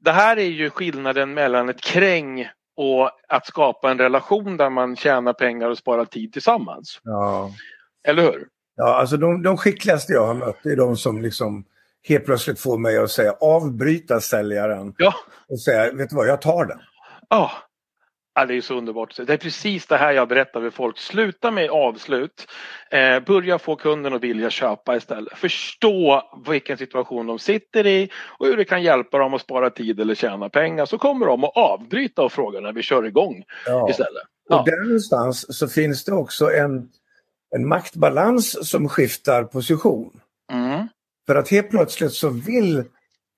[0.00, 4.96] det här är ju skillnaden mellan ett kräng och att skapa en relation där man
[4.96, 7.00] tjänar pengar och sparar tid tillsammans.
[7.02, 7.50] Ja.
[8.08, 8.46] Eller hur?
[8.76, 11.64] Ja, alltså de, de skickligaste jag har mött är de som liksom
[12.08, 15.14] helt plötsligt får mig att säga avbryta säljaren ja.
[15.48, 16.78] och säga, vet du vad, jag tar den.
[17.28, 17.50] Ja.
[18.36, 19.16] Ja, det är så underbart.
[19.26, 20.98] Det är precis det här jag berättar för folk.
[20.98, 22.46] Sluta med avslut.
[22.90, 25.38] Eh, börja få kunden att vilja köpa istället.
[25.38, 30.00] Förstå vilken situation de sitter i och hur det kan hjälpa dem att spara tid
[30.00, 30.86] eller tjäna pengar.
[30.86, 33.90] Så kommer de att avbryta och fråga när vi kör igång ja.
[33.90, 34.22] istället.
[34.48, 34.58] Ja.
[34.58, 36.88] Och där någonstans så finns det också en
[37.56, 40.20] en maktbalans som skiftar position.
[40.52, 40.88] Mm.
[41.26, 42.84] För att helt plötsligt så vill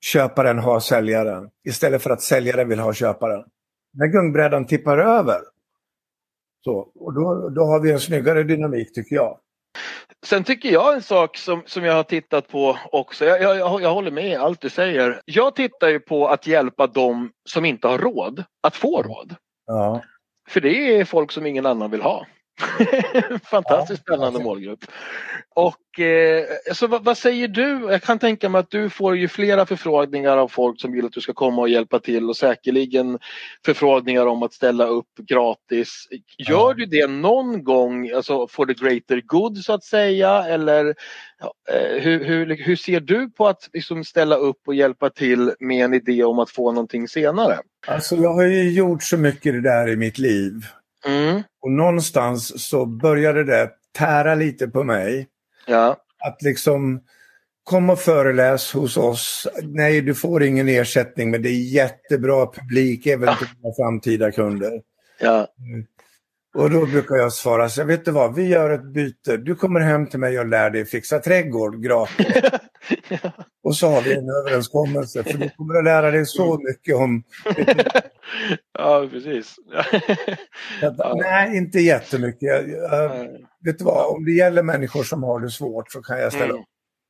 [0.00, 3.44] köparen ha säljaren istället för att säljaren vill ha köparen.
[3.92, 5.40] När gungbrädan tippar över.
[6.64, 9.38] Så, och då, då har vi en snyggare dynamik tycker jag.
[10.26, 13.94] Sen tycker jag en sak som, som jag har tittat på också, jag, jag, jag
[13.94, 15.20] håller med allt du säger.
[15.24, 19.34] Jag tittar ju på att hjälpa dem som inte har råd att få råd.
[19.66, 20.02] Ja.
[20.48, 22.26] För det är folk som ingen annan vill ha.
[23.42, 24.84] Fantastiskt spännande målgrupp.
[25.54, 27.86] Och eh, så vad, vad, säger du?
[27.90, 31.12] Jag kan tänka mig att du får ju flera förfrågningar av folk som vill att
[31.12, 33.18] du ska komma och hjälpa till och säkerligen
[33.64, 36.08] förfrågningar om att ställa upp gratis.
[36.38, 36.74] Gör ja.
[36.74, 40.44] du det någon gång, alltså for the greater good så att säga?
[40.44, 40.86] Eller
[41.72, 45.84] eh, hur, hur, hur ser du på att liksom, ställa upp och hjälpa till med
[45.84, 47.58] en idé om att få någonting senare?
[47.86, 50.52] Alltså jag har ju gjort så mycket det där i mitt liv.
[51.06, 51.42] Mm.
[51.62, 55.28] Och någonstans så började det tära lite på mig.
[55.66, 55.96] Ja.
[56.24, 57.00] Att liksom
[57.64, 59.48] kom och föreläs hos oss.
[59.62, 63.74] Nej, du får ingen ersättning men det är jättebra publik även till ja.
[63.76, 64.82] framtida kunder.
[65.20, 65.48] Ja.
[66.54, 69.36] Och då brukar jag svara så vet du vad, vi gör ett byte.
[69.36, 72.26] Du kommer hem till mig och lär dig fixa trädgård gratis.
[73.08, 73.35] ja.
[73.66, 77.22] Och så har vi en överenskommelse för du kommer att lära dig så mycket om...
[78.78, 79.54] ja, precis.
[80.80, 81.14] ja.
[81.16, 82.42] Nej, inte jättemycket.
[82.42, 83.08] Jag,
[83.64, 86.44] vet du vad, om det gäller människor som har det svårt så kan jag ställa
[86.44, 86.56] mm.
[86.56, 86.66] upp.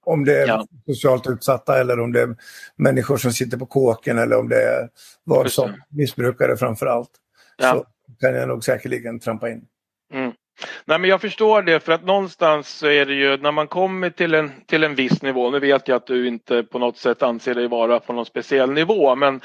[0.07, 0.67] Om det är Ja.
[0.87, 2.37] socialt utsatta eller om det är
[2.77, 4.89] människor som sitter på kåken eller om det är
[5.25, 7.11] vad som missbrukare framför allt.
[7.57, 7.73] Ja.
[7.73, 7.87] Så
[8.21, 9.65] kan jag nog säkerligen trampa in.
[10.13, 10.33] Mm.
[10.85, 14.11] Nej men jag förstår det för att någonstans så är det ju när man kommer
[14.11, 17.23] till en, till en viss nivå, nu vet jag att du inte på något sätt
[17.23, 19.41] anser dig vara på någon speciell nivå men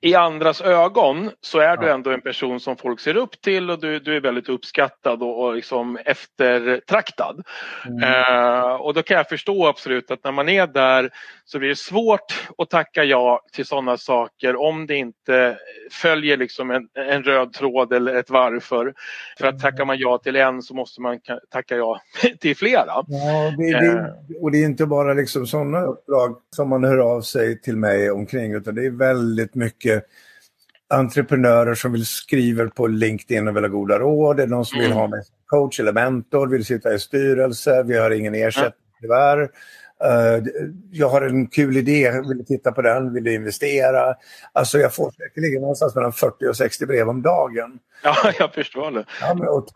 [0.00, 3.80] i andras ögon så är du ändå en person som folk ser upp till och
[3.80, 7.42] du, du är väldigt uppskattad och, och liksom eftertraktad.
[7.86, 8.02] Mm.
[8.02, 11.10] Eh, och då kan jag förstå absolut att när man är där
[11.44, 15.58] så blir det svårt att tacka ja till sådana saker om det inte
[15.90, 18.94] följer liksom en, en röd tråd eller ett varför.
[19.38, 22.00] För att tackar man ja till en så måste man ka- tacka ja
[22.40, 22.86] till flera.
[22.86, 27.20] Ja, det, det, och det är inte bara liksom sådana uppdrag som man hör av
[27.20, 30.04] sig till mig omkring utan det är väldigt mycket
[30.88, 34.36] entreprenörer som vill skriva på LinkedIn och vill ha goda råd.
[34.36, 34.98] Det är någon som vill Mm.
[34.98, 39.50] ha mig som coach eller mentor, vill sitta i styrelse, vi har ingen ersättning tyvärr.
[40.04, 40.42] Eh,
[40.90, 44.14] jag har en kul idé, vill du titta på den, vill du investera?
[44.52, 47.78] Alltså jag får säkerligen någonstans mellan 40 och 60 brev om dagen.
[48.02, 49.04] Ja, jag förstår det.
[49.20, 49.66] Ja, men, och,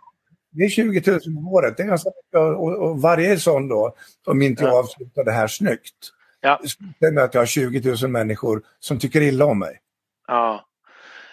[0.51, 2.39] det är 20 000 om året, det är ganska mycket.
[2.59, 3.95] Och, och varje sån då,
[4.27, 4.79] om inte jag Ja.
[4.79, 6.61] avslutar det här snyggt, Ja.
[6.99, 9.81] med att jag har 20 000 människor som tycker illa om mig.
[10.29, 10.65] Ja.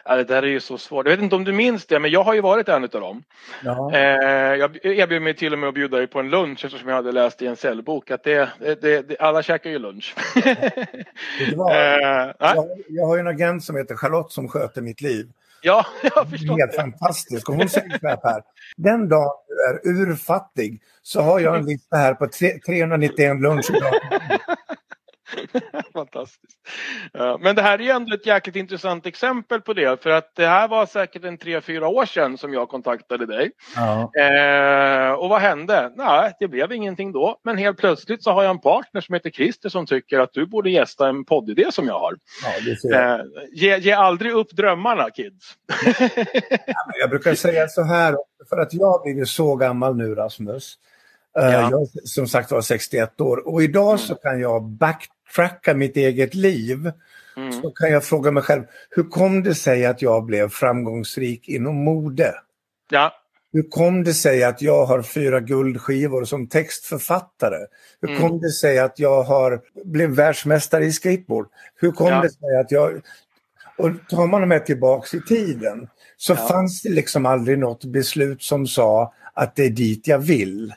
[0.08, 1.06] Ja, det där är ju så svårt.
[1.06, 3.24] Jag vet inte om du minns det, men jag har ju varit en av dem.
[3.64, 3.92] Ja.
[3.94, 6.96] Eh, jag erbjöd mig till och med att bjuda dig på en lunch eftersom jag
[6.96, 8.76] hade läst i en cellbok att det, det,
[9.08, 10.16] det, alla käkar ju lunch.
[11.40, 11.72] Du vad?
[11.76, 12.32] eh.
[12.40, 15.30] Jag, jag har ju en agent som heter Charlotte som sköter mitt liv.
[15.62, 16.60] Ja, jag förstår.
[16.60, 17.50] Helt fantastisk.
[17.50, 18.42] Och hon säger så här, Per,
[18.78, 23.70] den dag du är urfattig så har jag en lista här på tre, 391 lunch
[23.70, 23.94] idag.
[25.94, 26.58] Fantastiskt.
[27.14, 30.04] Ja, Men det här är ju ändå ett jäkligt intressant exempel på det.
[30.04, 33.52] För att det här var säkert en tre, fyra år sedan som jag kontaktade dig.
[33.76, 34.12] Ja.
[34.22, 35.92] Eh, och vad hände?
[35.96, 37.40] Nej, det blev ingenting då.
[37.44, 40.46] Men helt plötsligt så har jag en partner som heter Christer som tycker att du
[40.46, 42.16] borde gästa en poddidé som jag har.
[42.44, 43.20] Ja, det ser jag.
[43.20, 45.54] Eh, ge, ge aldrig upp drömmarna kids.
[47.00, 48.16] Jag brukar säga så här,
[48.50, 50.76] för att jag har blivit så gammal nu Rasmus.
[51.40, 51.70] Eh, Ja.
[51.72, 54.64] Jag som sagt var 61 år och idag så kan jag
[55.26, 56.92] backtracka mitt eget liv.
[57.38, 57.52] Mm.
[57.52, 61.76] Så kan jag fråga mig själv, hur kom det sig att jag blev framgångsrik inom
[61.84, 62.34] mode?
[62.90, 63.14] Ja,
[63.54, 67.58] Hur kom det sig att jag har fyra guldskivor som textförfattare?
[68.02, 68.22] Hur Mm.
[68.22, 71.48] kom det sig att jag har blivit världsmästare i skateboard?
[71.82, 72.22] Hur kom Ja.
[72.22, 73.02] det sig att jag...
[73.78, 76.48] Och tar man mig tillbaks i tiden så Ja.
[76.48, 80.74] fanns det liksom aldrig något beslut som sa att det är dit jag vill.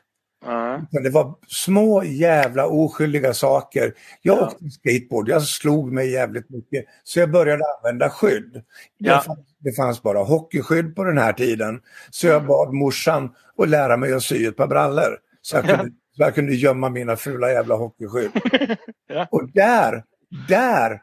[0.90, 3.94] Men det var små jävla oskyldiga saker.
[4.22, 4.46] Jag Ja.
[4.46, 8.64] åkte skateboard, jag slog mig jävligt mycket så jag började använda skydd.
[8.98, 9.16] Ja.
[9.16, 11.80] Det, fanns, det fanns bara hockeyskydd på den här tiden.
[12.10, 15.18] Så jag bad morsan att lära mig att sy ett par brallor.
[15.42, 15.84] Så jag kunde,
[16.16, 18.30] så jag kunde gömma mina fula jävla hockeyskydd.
[19.10, 19.28] Ja.
[19.30, 20.04] Och där,
[20.48, 21.02] där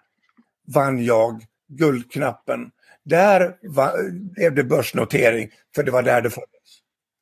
[0.67, 2.71] vann jag guldknappen.
[3.03, 3.55] Där
[4.35, 6.79] blev det börsnotering, för det var där det föddes.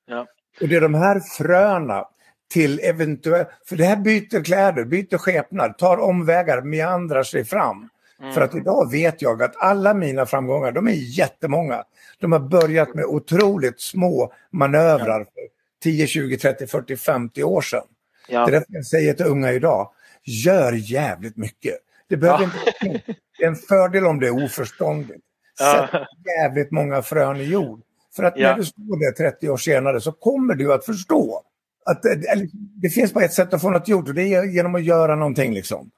[0.08, 0.28] Ja.
[0.62, 2.06] Och det är de här fröna
[2.52, 7.90] till eventuellt, för det här byter kläder, byter skepnad, tar omvägar, meandrar sig fram.
[8.20, 8.34] Mm.
[8.34, 11.84] För att idag vet jag att alla mina framgångar, de är jättemånga.
[12.20, 15.48] De har börjat med otroligt små manövrar för
[15.84, 17.84] 10, 20, 30, 40, 50 år sedan.
[18.28, 19.92] Det är ja, därför jag säger till unga idag,
[20.24, 21.76] gör jävligt mycket.
[22.10, 22.50] Det behöver
[22.82, 22.88] Ja.
[22.88, 25.24] inte Det är en fördel om det är oförståndigt.
[25.60, 26.08] Sätt ja,
[26.40, 27.82] jävligt många frön i jord.
[28.16, 28.50] För att Ja.
[28.50, 31.42] när du står där 30 år senare så kommer du att förstå.
[31.86, 32.48] Att det, eller,
[32.82, 35.16] det finns bara ett sätt att få något gjort och det är genom att göra
[35.16, 35.54] någonting.
[35.54, 35.92] Liksom.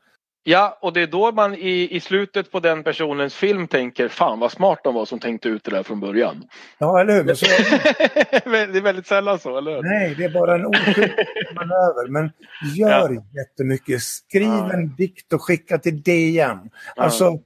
[0.44, 4.40] ja, och det är då man i, i slutet på den personens film tänker fan
[4.40, 6.44] vad smart de var som tänkte ut det där från början.
[6.78, 7.34] Ja, eller hur?
[7.34, 7.46] Så,
[8.50, 9.82] det är väldigt sällan så, eller hur?
[9.84, 11.14] nej, det är bara en oskyldig
[11.56, 12.08] manöver.
[12.10, 12.32] Men
[12.76, 14.02] gör jättemycket.
[14.02, 14.74] Skriv Ja.
[14.74, 16.70] en dikt och skicka till DN.
[16.96, 17.40] Alltså,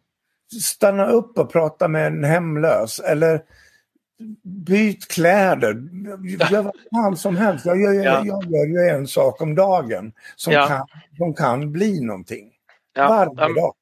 [0.61, 2.99] stanna upp och prata med en hemlös.
[2.99, 3.41] Eller
[4.43, 5.73] byt kläder.
[6.51, 7.65] Gör vad fan som helst.
[7.65, 8.23] Jag gör, Ja.
[8.25, 10.67] jag gör ju en sak om dagen som, Ja.
[10.67, 12.51] kan, som kan bli någonting.
[12.93, 13.73] Ja, Varje dag.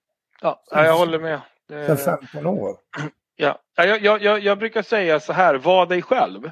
[0.41, 1.41] ja, ja, jag håller med.
[1.69, 2.75] Det- För 15 år.
[3.35, 6.51] Ja, jag, jag, jag, jag brukar säga så här, var dig själv.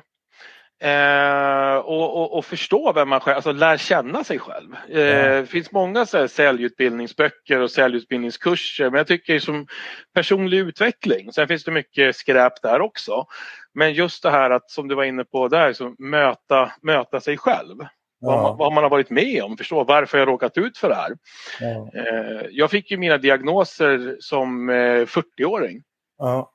[0.83, 4.75] Eh, och, och, och förstå vem man själv, alltså lär känna sig själv.
[4.89, 5.29] Eh, Ja.
[5.41, 9.67] Det finns många så här, säljutbildningsböcker och säljutbildningskurser men jag tycker som
[10.15, 13.25] personlig utveckling, sen finns det mycket skräp där också.
[13.73, 17.37] Men just det här att som du var inne på där, så möta, möta sig
[17.37, 17.77] själv.
[18.21, 18.53] Vad, man, Ja.
[18.59, 21.11] vad man har varit med om, förstå varför jag råkat ut för det här.
[21.59, 21.89] Ja.
[22.01, 24.73] Eh, jag fick ju mina diagnoser som eh,
[25.05, 25.81] 40-åring.
[26.17, 26.51] Ja.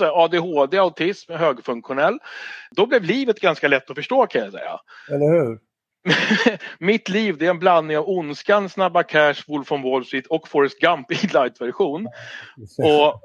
[0.00, 2.18] ADHD, autism, högfunktionell.
[2.70, 4.80] Då blev livet ganska lätt att förstå kan jag säga.
[5.10, 5.58] Eller hur?
[6.78, 10.48] mitt liv det är en blandning av Ondskan, Snabba Cash, Wolf on Wall Street och
[10.48, 12.06] Forrest Gump i light-version.
[12.78, 13.20] Och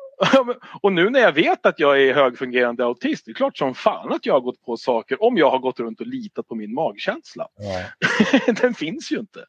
[0.82, 4.14] och nu när jag vet att jag är högfungerande autist, det är klart som fan
[4.14, 6.74] att jag har gått på saker om jag har gått runt och litat på min
[6.74, 7.48] magkänsla.
[7.58, 8.54] Ja.
[8.62, 9.40] den finns ju inte.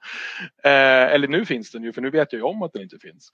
[0.65, 2.99] Eh, eller nu finns den ju, för nu vet jag ju om att den inte
[2.99, 3.33] finns.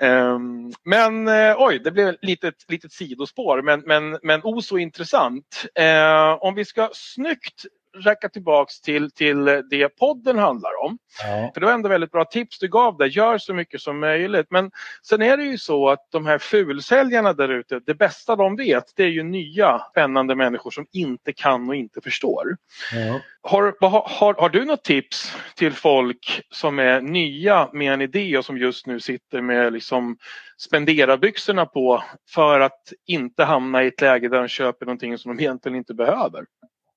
[0.00, 0.38] Eh,
[0.84, 5.66] men eh, oj, det blev ett litet, litet sidospår, men, men, men o så intressant.
[5.74, 7.66] Eh, om vi ska snyggt
[8.04, 10.98] räcka tillbaks till, till det podden handlar om.
[11.22, 11.50] Ja.
[11.54, 13.06] För det var ändå väldigt bra tips du gav där.
[13.06, 14.46] Gör så mycket som möjligt.
[14.50, 14.70] Men
[15.02, 18.84] sen är det ju så att de här fulsäljarna där ute, det bästa de vet
[18.96, 22.56] det är ju nya spännande människor som inte kan och inte förstår.
[22.92, 23.20] Ja.
[23.42, 23.74] Har,
[24.18, 28.58] har, har du något tips till folk som är nya med en idé och som
[28.58, 30.16] just nu sitter med liksom
[30.58, 35.42] spenderarbyxorna på för att inte hamna i ett läge där de köper någonting som de
[35.42, 36.44] egentligen inte behöver?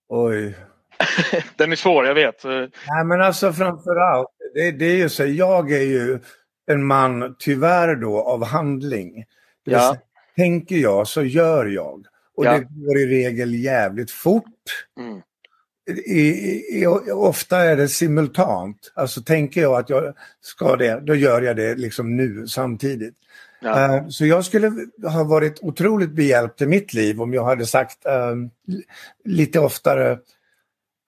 [0.09, 0.55] Oj,
[1.55, 2.43] Den är svår, jag vet.
[2.43, 6.19] Nej men alltså framförallt, det, det är ju så, jag är ju
[6.67, 9.25] en man, tyvärr då, av handling.
[9.65, 9.79] Det ja.
[9.79, 10.01] Säga,
[10.35, 12.05] tänker jag så gör jag.
[12.35, 12.51] Och ja.
[12.51, 14.45] det går i regel jävligt fort.
[14.99, 15.21] Mm.
[16.05, 16.29] I,
[16.81, 18.91] i, ofta är det simultant.
[18.93, 23.15] Alltså tänker jag att jag ska det, då gör jag det liksom nu samtidigt.
[23.61, 23.99] Ja.
[23.99, 24.71] Uh, så jag skulle
[25.03, 28.35] ha varit otroligt behjälpt i mitt liv om jag hade sagt uh,
[29.25, 30.17] lite oftare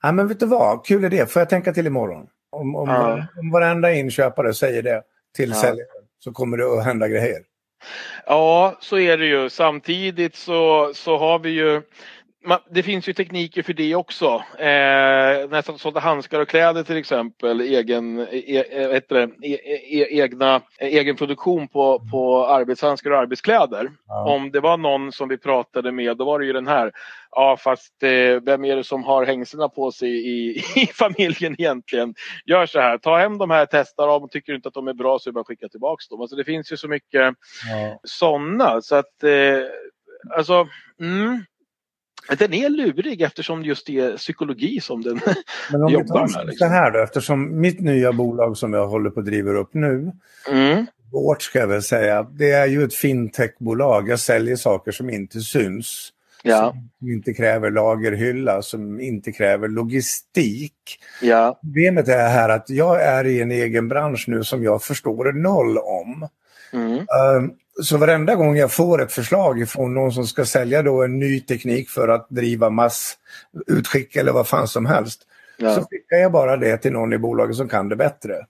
[0.02, 2.28] Ja, men vet du vad, kul idé, får jag tänka till imorgon?
[2.52, 3.26] Om, om, ja.
[3.38, 5.04] om varenda inköpare säger det
[5.36, 5.56] till ja.
[5.56, 7.40] säljaren så kommer det att hända grejer.
[8.26, 9.50] Ja, så är det ju.
[9.50, 11.82] Samtidigt så, så har vi ju
[12.70, 14.44] det finns ju tekniker för det också.
[14.58, 19.02] Eh, nästan sådana handskar och kläder till exempel, egen, e, e, e,
[19.42, 23.92] e, egna, egen produktion på, på arbetshandskar och arbetskläder.
[24.08, 24.34] Ja.
[24.34, 26.92] Om det var någon som vi pratade med, då var det ju den här.
[27.32, 32.16] Ja fast eh, vem är det som har hängslena på sig i, i familjen egentligen?
[32.46, 34.94] Gör så här, ta hem de här, testa dem, tycker du inte att de är
[34.94, 36.22] bra så är det bara att skicka tillbaka dem.
[36.22, 37.36] Alltså det finns ju så mycket
[37.70, 38.00] ja.
[38.04, 39.64] sådana så att eh,
[40.36, 40.68] alltså
[41.00, 41.44] mm,
[42.38, 45.20] den är lurig eftersom just det är psykologi som den
[45.72, 46.48] Men om jobbar med.
[46.48, 46.68] Liksom.
[46.68, 50.12] Så här då, eftersom mitt nya bolag som jag håller på att driva upp nu,
[50.50, 50.86] mm.
[51.12, 54.10] vårt ska jag väl säga, det är ju ett fintechbolag.
[54.10, 56.14] Jag säljer saker som inte syns.
[56.44, 56.76] Ja.
[57.00, 61.00] Som inte kräver lagerhylla, som inte kräver logistik.
[61.22, 61.60] Ja.
[61.62, 65.78] Problemet är här att jag är i en egen bransch nu som jag förstår noll
[65.78, 66.28] om.
[66.74, 67.06] Mm.
[67.84, 71.40] Så varenda gång jag får ett förslag från någon som ska sälja då en ny
[71.40, 75.22] teknik för att driva massutskick eller vad fan som helst.
[75.58, 75.76] Ja.
[75.76, 78.46] Så skickar jag bara det till någon i bolaget som kan det bättre.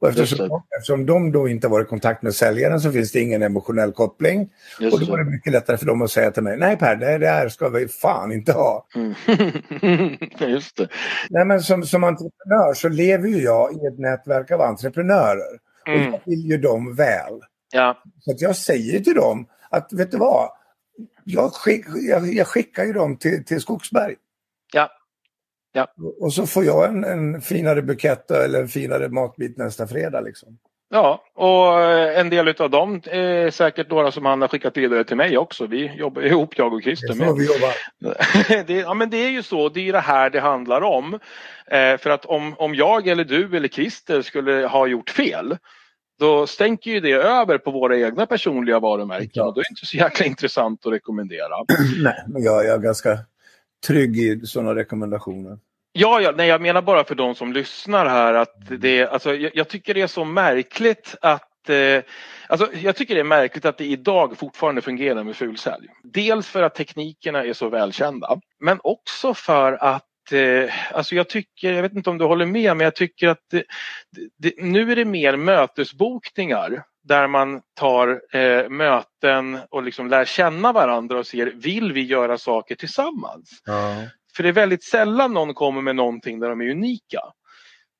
[0.00, 3.42] Och eftersom, eftersom de då inte varit i kontakt med säljaren så finns det ingen
[3.42, 4.48] emotionell koppling.
[4.80, 6.96] Just och då är det mycket lättare för dem att säga till mig, nej Per,
[6.96, 8.86] det, det här ska vi fan inte ha.
[8.94, 9.14] Mm.
[10.52, 10.88] Just det.
[11.30, 15.58] Nej, men som, som entreprenör så lever ju jag i ett nätverk av entreprenörer.
[15.86, 16.06] Mm.
[16.06, 17.40] Och jag vill ju dem väl.
[17.72, 18.02] Ja.
[18.20, 20.50] Så jag säger till dem att, vet du vad?
[21.24, 24.14] Jag, skick, jag, jag skickar ju dem till, till Skogsberg.
[24.72, 24.90] Ja.
[25.72, 25.86] ja.
[26.20, 30.20] Och så får jag en, en finare bukett eller en finare matbit nästa fredag.
[30.20, 30.58] Liksom.
[30.88, 35.16] Ja, och en del av dem är säkert några som han har skickat vidare till
[35.16, 35.66] mig också.
[35.66, 37.14] Vi jobbar ihop, jag och Christer.
[37.14, 38.64] Det vi jobba.
[38.66, 41.14] det, ja, men det är ju så, det är det här det handlar om.
[41.66, 45.56] Eh, för att om, om jag eller du eller Christer skulle ha gjort fel
[46.18, 49.44] då stänker ju det över på våra egna personliga varumärken ja.
[49.44, 51.54] och då är det inte så jäkla intressant att rekommendera.
[52.02, 53.18] Nej, men jag, jag är ganska
[53.86, 55.58] trygg i sådana rekommendationer.
[55.92, 59.50] Ja, ja nej, jag menar bara för de som lyssnar här att det, alltså, jag,
[59.54, 62.02] jag tycker det är så märkligt att eh,
[62.48, 65.86] Alltså, jag tycker det är märkligt att det idag fortfarande fungerar med fulsälj.
[66.02, 70.04] Dels för att teknikerna är så välkända men också för att
[70.92, 73.64] alltså jag tycker, jag vet inte om du håller med, men jag tycker att det,
[74.38, 80.72] det, nu är det mer mötesbokningar där man tar eh, möten och liksom lär känna
[80.72, 83.62] varandra och ser, vill vi göra saker tillsammans?
[83.64, 83.94] Ja.
[84.36, 87.20] För det är väldigt sällan någon kommer med någonting där de är unika.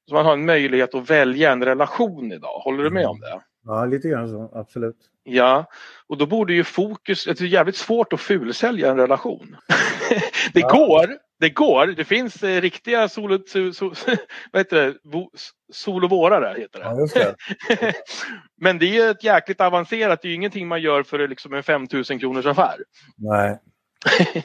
[0.08, 3.40] Så man har en möjlighet att välja en relation idag, håller du med om det?
[3.64, 4.96] Ja, lite grann så, absolut.
[5.22, 5.64] Ja,
[6.06, 9.56] och då borde ju fokus, det är jävligt svårt att fulsälja en relation.
[10.52, 10.68] det ja.
[10.68, 11.86] går, det går.
[11.86, 13.92] Det finns eh, riktiga solo, so, so,
[14.52, 14.94] vad heter det?
[15.72, 16.60] solovårare.
[16.60, 16.84] Heter det.
[16.84, 17.34] Ja,
[17.68, 17.92] det.
[18.60, 20.22] Men det är ett jäkligt avancerat.
[20.22, 22.76] Det är ju ingenting man gör för liksom en 5000 kronors affär.
[23.16, 23.60] Nej.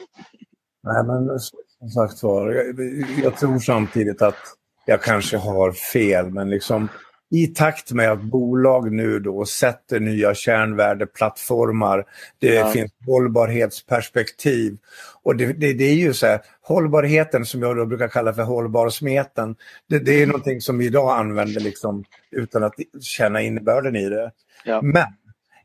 [0.84, 2.80] Nej, men som sagt var, jag,
[3.24, 4.36] jag tror samtidigt att
[4.84, 6.88] jag kanske har fel, men liksom
[7.32, 12.04] i takt med att bolag nu då sätter nya kärnvärdeplattformar,
[12.38, 12.68] det ja.
[12.68, 14.76] finns hållbarhetsperspektiv.
[15.22, 18.42] Och det, det, det, är ju så här, hållbarheten som jag då brukar kalla för
[18.42, 19.56] hållbarsmeten,
[19.88, 24.32] det, det är någonting som vi idag använder liksom utan att känna innebörden i det.
[24.64, 24.82] Ja.
[24.82, 25.06] Men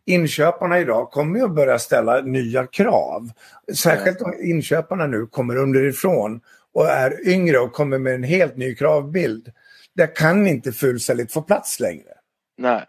[0.05, 3.29] inköparna idag kommer ju att börja ställa nya krav.
[3.75, 6.41] Särskilt om inköparna nu kommer underifrån
[6.73, 9.51] och är yngre och kommer med en helt ny kravbild.
[9.97, 12.13] Där kan inte fullsäljet få plats längre.
[12.57, 12.85] Nej.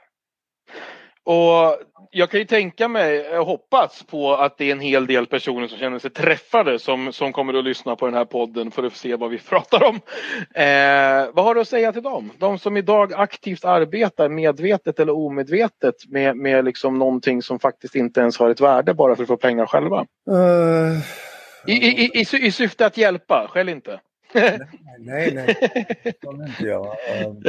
[1.24, 1.78] Och
[2.11, 5.68] jag kan ju tänka mig, jag hoppas på att det är en hel del personer
[5.68, 8.96] som känner sig träffade som, som kommer att lyssna på den här podden för att
[8.96, 9.94] se vad vi pratar om.
[10.54, 12.32] Eh, vad har du att säga till dem?
[12.38, 18.20] De som idag aktivt arbetar medvetet eller omedvetet med, med liksom någonting som faktiskt inte
[18.20, 20.06] ens har ett värde bara för att få pengar själva.
[20.30, 20.98] Uh...
[21.66, 24.00] I, i, i, I syfte att hjälpa, skäll inte.
[24.35, 24.61] Nej,
[24.99, 25.57] nej, nej.
[26.03, 26.87] det inte jag.
[27.26, 27.43] Um,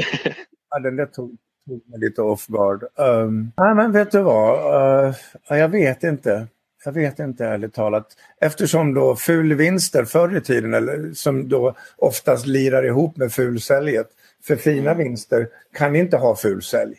[0.69, 2.83] ja, den där tog, tog mig lite off guard.
[2.95, 4.75] Um, nej, men vet du vad?
[5.09, 5.15] Uh,
[5.49, 6.47] jag vet inte.
[6.85, 8.07] Jag vet inte ärligt talat.
[8.41, 14.07] Eftersom då fulvinster förr i tiden, eller som då oftast lirar ihop med fulsäljet,
[14.43, 14.97] för fina mm.
[14.97, 16.95] vinster kan inte ha fulsälj.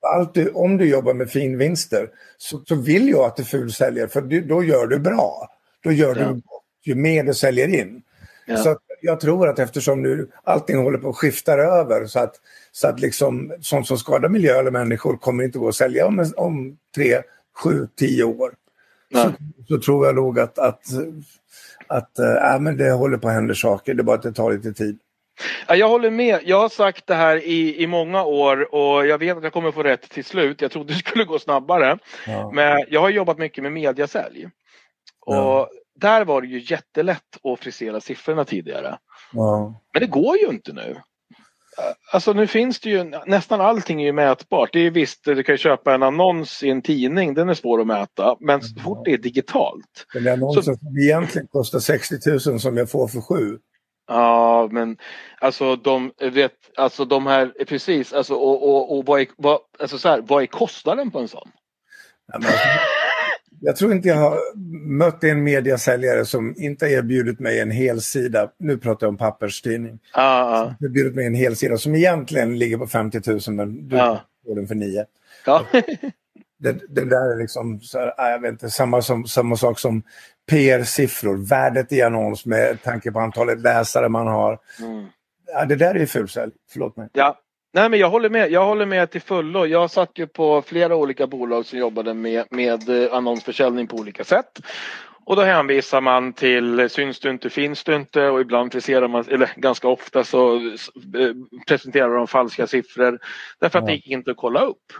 [0.00, 4.20] Allt du, om du jobbar med finvinster så, så vill jag att du fulsäljer för
[4.20, 5.48] du, då gör du bra.
[5.82, 6.28] Då gör ja.
[6.28, 6.42] du
[6.82, 8.02] ju mer du säljer in.
[8.48, 8.56] Ja.
[8.56, 12.34] Så jag tror att eftersom nu allting håller på att skifta över så att,
[12.72, 16.32] så att liksom, sånt som skadar miljö eller människor kommer inte gå att sälja om,
[16.36, 17.22] om tre,
[17.56, 18.54] sju, tio år.
[19.12, 19.32] Så,
[19.68, 20.82] så, tror jag nog att, att,
[21.86, 24.52] att äh, men det håller på att hända saker, det är bara att det tar
[24.52, 24.98] lite tid.
[25.68, 26.40] Ja, jag håller med.
[26.44, 29.72] Jag har sagt det här i, i många år och jag vet att jag kommer
[29.72, 30.60] få rätt till slut.
[30.60, 31.98] Jag trodde det skulle gå snabbare.
[32.26, 32.50] Ja.
[32.54, 34.48] Men jag har jobbat mycket med mediasälj.
[35.20, 35.70] Och ja.
[35.98, 38.98] Där var det ju jättelätt att frisera siffrorna tidigare.
[39.32, 39.80] Ja.
[39.92, 40.96] Men det går ju inte nu.
[42.12, 44.72] Alltså nu finns det ju, nästan allting är ju mätbart.
[44.72, 47.86] Det är visst, du kan köpa en annons i en tidning, den är svår att
[47.86, 48.36] mäta.
[48.40, 50.06] Men så fort det är digitalt.
[50.14, 52.14] Den annonsen så, som egentligen kostar 60
[52.50, 53.58] 000 som jag får för sju.
[54.06, 54.96] Ja, men
[55.40, 59.98] alltså de, vet, alltså de här, precis, alltså, och, och, och vad, är, vad, alltså
[59.98, 61.50] så här, vad är kostnaden på en sån?
[62.26, 62.50] Ja, alltså,
[63.60, 64.38] jag tror inte jag har
[64.88, 68.50] mött en mediasäljare som inte erbjudit mig en hel sida.
[68.58, 69.98] Nu pratar jag om papperstidning.
[70.12, 70.74] Ah, ah.
[70.80, 74.20] Erbjudit mig en hel sida som egentligen ligger på 50 000 men du ah.
[74.46, 75.04] får den för 9.
[75.46, 75.64] Ja.
[76.58, 80.02] det, det, där är liksom, så här, jag vet inte, samma, som, samma sak som
[80.50, 84.58] PR-siffror, värdet i annons med tanke på antalet läsare man har.
[84.80, 85.06] Mm.
[85.46, 87.08] Ja, det där är ju fulsälj, förlåt mig.
[87.12, 87.38] Ja,
[87.72, 89.66] Nej men jag håller med, jag håller med till fullo.
[89.66, 94.24] Jag satt ju på flera olika bolag som jobbade med, med eh, annonsförsäljning på olika
[94.24, 94.60] sätt.
[95.24, 99.24] Och då hänvisar man till syns du inte, finns du inte och ibland friserar man,
[99.28, 101.34] eller ganska ofta så eh,
[101.68, 103.18] presenterar de falska siffror
[103.60, 104.92] därför att det gick inte att kolla upp.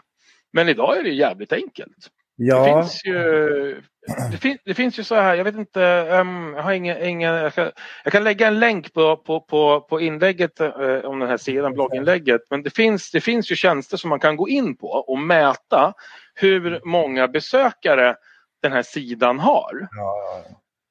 [0.52, 2.10] Men idag är det jävligt enkelt.
[2.40, 2.66] Ja.
[2.66, 3.82] Det finns ju
[4.30, 5.80] det, fin det, finns ju så här, jag vet inte,
[6.20, 7.70] um, jag har ingen, ingen jag, kan,
[8.04, 11.72] jag, kan, lägga en länk på, på, på, på inlägget uh, om den här sidan,
[11.72, 12.40] blogginlägget.
[12.50, 15.94] Men det finns, det finns ju tjänster som man kan gå in på och mäta
[16.34, 18.16] hur många besökare
[18.62, 19.88] den här sidan har.
[19.90, 20.44] Ja.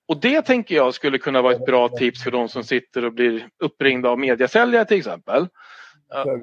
[0.08, 3.14] Och det tänker jag skulle kunna vara ett bra tips för de som sitter och
[3.14, 5.48] blir uppringda av mediasäljare till exempel.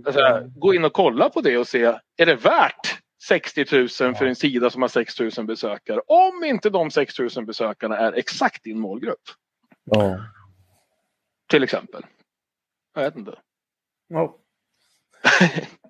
[0.07, 1.85] Alltså, gå in och kolla på det och se,
[2.17, 6.01] är det värt 60 000 för en sida som har 6 000 besökare.
[6.07, 9.23] Om inte de 6 000 besökarna är exakt din målgrupp.
[9.85, 10.19] Ja.
[11.49, 12.07] Till exempel.
[12.95, 13.39] Jag vet inte.
[14.09, 14.39] Ja.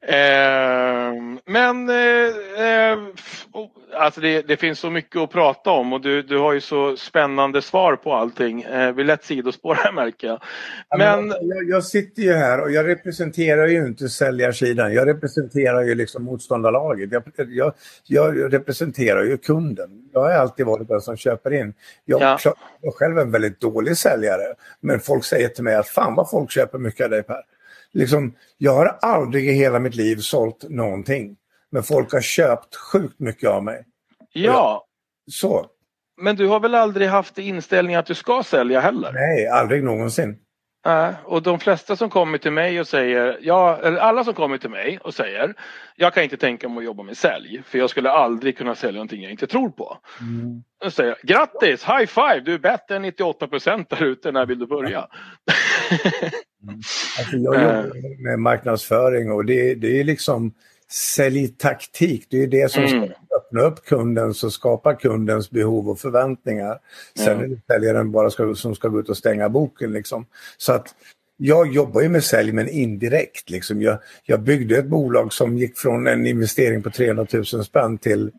[0.00, 1.12] eh,
[1.46, 2.98] men eh, eh,
[3.94, 6.96] alltså det, det, finns så mycket att prata om och du, du har ju så
[6.96, 8.62] spännande svar på allting.
[8.62, 10.40] Eh, vi lätt sidospår här märker jag.
[10.98, 11.28] Men...
[11.28, 14.92] jag, jag, sitter ju här och jag representerar ju inte säljarsidan.
[14.92, 17.12] Jag representerar ju liksom motståndarlaget.
[17.12, 17.72] Jag, jag,
[18.06, 19.90] jag representerar ju kunden.
[20.12, 21.74] Jag har alltid varit den som köper in.
[22.04, 22.38] Jag, ja.
[22.80, 24.54] jag själv är en väldigt dålig säljare.
[24.80, 27.42] Men folk säger till mig att fan vad folk köper mycket av dig Per
[27.94, 31.36] liksom, jag har aldrig i hela mitt liv sålt någonting.
[31.70, 33.84] Men folk har köpt sjukt mycket av mig.
[34.32, 34.84] Ja.
[35.30, 35.66] Så.
[36.20, 39.12] Men du har väl aldrig haft inställningen att du ska sälja heller?
[39.12, 40.38] Nej, aldrig någonsin.
[40.86, 44.58] Nej, och de flesta som kommer till mig och säger, ja, eller alla som kommer
[44.58, 45.54] till mig och säger,
[45.96, 48.98] jag kan inte tänka mig att jobba med sälj för jag skulle aldrig kunna sälja
[48.98, 49.98] någonting jag inte tror på.
[50.20, 50.62] Mm.
[50.84, 54.46] Då säger jag, grattis, high five, du är bättre än 98 procent där ute, när
[54.46, 55.06] vill du börja?
[56.62, 56.80] mm.
[57.18, 60.52] alltså jag jobbar med marknadsföring och det, det är liksom
[60.90, 63.04] säljtaktik, det är det som mm.
[63.04, 66.78] ska öppna upp kundens och skapa kundens behov och förväntningar.
[67.16, 67.44] Sen mm.
[67.44, 69.92] är det säljaren bara ska, som ska gå ut och stänga boken.
[69.92, 70.26] Liksom.
[70.56, 70.94] Så att
[71.36, 73.50] jag jobbar ju med sälj men indirekt.
[73.50, 73.82] Liksom.
[73.82, 78.30] Jag, jag byggde ett bolag som gick från en investering på 300 000 spänn till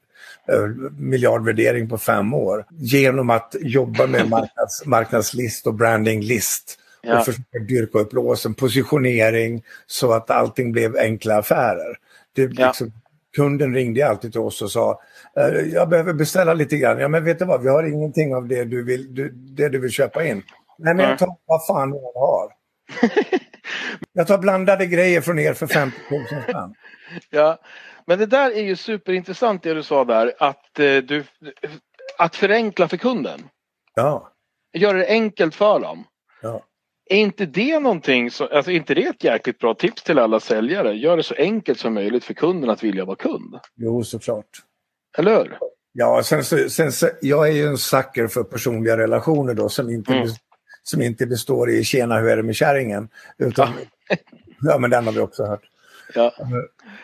[0.54, 0.68] uh,
[0.98, 2.66] miljardvärdering på fem år.
[2.78, 6.80] Genom att jobba med marknads, marknadslist och brandinglist.
[7.02, 7.20] Ja.
[7.20, 11.98] Och försöka dyrka upp låsen, positionering så att allting blev enkla affärer.
[12.36, 12.92] Det, liksom,
[13.36, 15.02] kunden ringde alltid till oss och sa
[15.38, 17.00] eh, jag behöver beställa lite grann.
[17.00, 19.80] Ja men vet du vad, vi har ingenting av det du vill, du, det du
[19.80, 20.44] vill köpa in.
[20.78, 22.52] Nej men jag tar vad fan jag har.
[24.14, 26.74] jag tar blandade grejer från er för 50 000 spänn.
[27.30, 27.60] Ja,
[28.06, 31.24] men det där är ju superintressant det du sa där att eh, du
[32.18, 33.40] att förenkla för kunden.
[33.96, 34.32] Ja.
[34.74, 36.04] Göra det enkelt för dem.
[37.12, 40.94] Är inte det någonting, så, alltså inte det ett jäkligt bra tips till alla säljare?
[40.94, 43.60] Gör det så enkelt som möjligt för kunden att vilja vara kund.
[43.76, 44.50] Jo, såklart.
[45.18, 45.58] Eller hur?
[45.92, 50.14] Ja, sen, sen, sen, jag är ju en sucker för personliga relationer då som inte,
[50.14, 50.28] mm.
[50.84, 53.10] som inte består i tjena hur är det med kärringen.
[53.38, 53.70] Utan,
[54.10, 54.16] ja.
[54.62, 55.64] ja, men den har vi också hört.
[56.16, 56.34] Ja.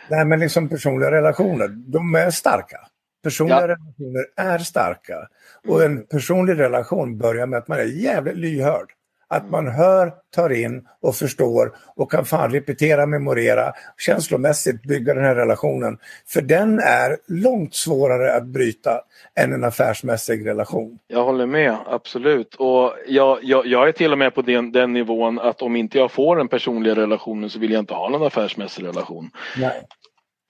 [0.09, 2.77] Nej, men liksom personliga relationer, de är starka.
[3.23, 3.67] Personliga ja.
[3.67, 5.27] relationer är starka.
[5.67, 8.91] Och en personlig relation börjar med att man är jävligt lyhörd.
[9.27, 15.23] Att man hör, tar in och förstår och kan fan repetera, memorera, känslomässigt bygga den
[15.23, 15.97] här relationen.
[16.27, 19.01] För den är långt svårare att bryta
[19.39, 20.99] än en affärsmässig relation.
[21.07, 22.55] Jag håller med, absolut.
[22.55, 25.97] Och jag, jag, jag är till och med på den, den nivån att om inte
[25.97, 29.29] jag får den personliga relationen så vill jag inte ha någon affärsmässig relation.
[29.57, 29.81] Nej.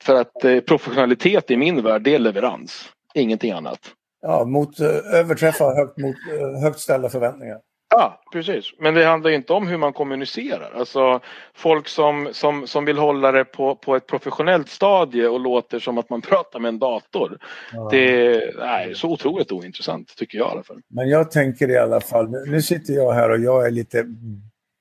[0.03, 2.89] För att eh, professionalitet i min värld, det är leverans.
[3.13, 3.80] Ingenting annat.
[4.21, 7.57] Ja, mot, eh, överträffa högt, mot, eh, högt ställda förväntningar.
[7.90, 8.66] Ja, precis.
[8.80, 10.72] Men det handlar inte om hur man kommunicerar.
[10.76, 11.20] Alltså
[11.54, 15.98] folk som, som, som vill hålla det på, på ett professionellt stadie och låter som
[15.98, 17.38] att man pratar med en dator.
[17.74, 17.88] Ja.
[17.92, 20.82] Det är så otroligt ointressant tycker jag i alla fall.
[20.88, 24.06] Men jag tänker i alla fall, nu sitter jag här och jag är lite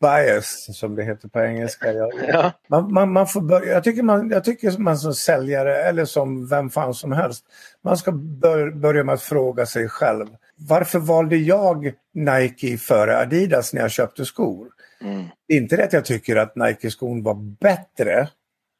[0.00, 1.92] bias som det heter på engelska.
[1.92, 2.52] Jag, ja.
[2.68, 6.46] man, man, man, får börja, jag, tycker man, jag tycker man som säljare eller som
[6.48, 7.44] vem fan som helst,
[7.84, 10.26] man ska bör, börja med att fråga sig själv.
[10.56, 14.68] Varför valde jag Nike före Adidas när jag köpte skor?
[15.00, 15.24] Mm.
[15.48, 18.28] Inte det att jag tycker att Nike-skon var bättre.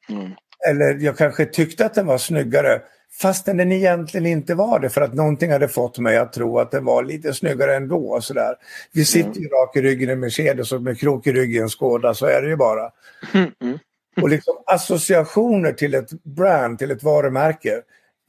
[0.09, 0.31] Mm.
[0.69, 2.81] Eller jag kanske tyckte att den var snyggare
[3.21, 6.71] Fastän den egentligen inte var det för att någonting hade fått mig att tro att
[6.71, 8.21] den var lite snyggare ändå.
[8.21, 8.55] Sådär.
[8.93, 12.27] Vi sitter ju rak i ryggen i Mercedes och med krok i ryggen Skåda, så
[12.27, 12.91] är det ju bara.
[13.35, 13.79] Mm.
[14.23, 17.83] Och liksom associationer till ett brand, till ett varumärke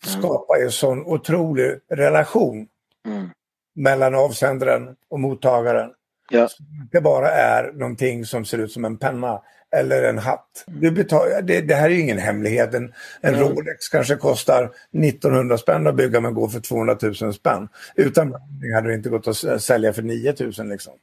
[0.04, 2.68] skapar ju sån otrolig relation
[3.06, 3.30] mm.
[3.76, 5.91] mellan avsändaren och mottagaren.
[6.30, 6.47] Ja.
[6.91, 9.41] Det bara är någonting som ser ut som en penna
[9.76, 10.64] eller en hatt.
[10.68, 12.74] Du betalar, det, det här är ju ingen hemlighet.
[12.74, 13.49] En, en mm.
[13.49, 17.68] Rolex kanske kostar 1900 spänn att bygga men går för 200 000 spänn.
[17.95, 20.93] Utan branding hade det inte gått att sälja för 9000 liksom.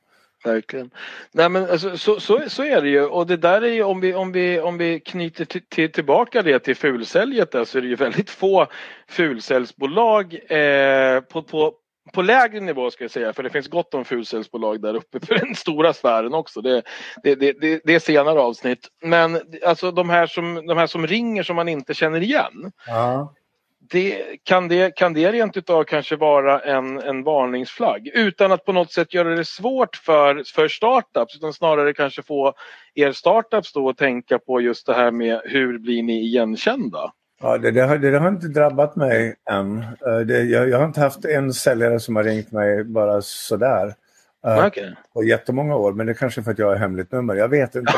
[0.45, 0.91] Verkligen.
[1.33, 4.01] Nej men alltså, så, så, så är det ju och det där är ju om
[4.01, 7.83] vi, om vi, om vi knyter till, till, tillbaka det till fulsäljet där så är
[7.83, 8.67] det ju väldigt få
[9.09, 11.75] fulsäljsbolag eh, på, på,
[12.13, 15.35] på lägre nivå ska jag säga, för det finns gott om fulsäljsbolag där uppe för
[15.35, 16.61] den stora sfären också.
[16.61, 16.83] Det,
[17.23, 18.89] det, det, det, är senare avsnitt.
[19.03, 22.73] Men alltså de här, som, de här som ringer som man inte känner igen.
[22.87, 23.35] Ja.
[23.91, 28.73] Det, kan, det, kan det rent utav kanske vara en, en varningsflagg utan att på
[28.73, 32.55] något sätt göra det svårt för, för startups utan snarare kanske få
[32.95, 37.13] er startups då att tänka på just det här med hur blir ni igenkända?
[37.43, 39.79] Ja, det, det, har, det, har inte drabbat mig än.
[39.79, 43.95] Eh, det, jag, jag, har inte haft en säljare som har ringt mig bara sådär.
[44.47, 44.91] Uh, okay.
[45.15, 47.35] På jättemånga år, men det är kanske för att jag har hemligt nummer.
[47.35, 47.93] Jag vet inte.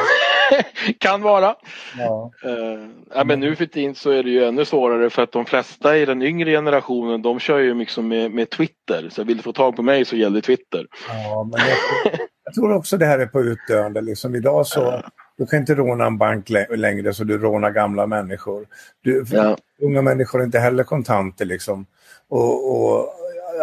[0.99, 1.55] kan vara.
[1.99, 2.31] Ja.
[2.47, 5.47] Uh, ja, men nu för tiden så är det ju ännu svårare för att de
[5.47, 9.09] flesta i den yngre generationen de kör ju liksom med, med Twitter.
[9.11, 10.87] Så vill du få tag på mig så gäller Twitter.
[11.09, 14.01] Ja, men jag, jag tror också det här är på utdöende.
[14.01, 15.03] Liksom idag så.
[15.39, 18.67] Du kan inte råna en bank längre så du rånar gamla människor.
[19.03, 19.57] Du, ja.
[19.81, 21.87] Unga människor har inte heller kontanter liksom.
[22.29, 23.09] Och, och,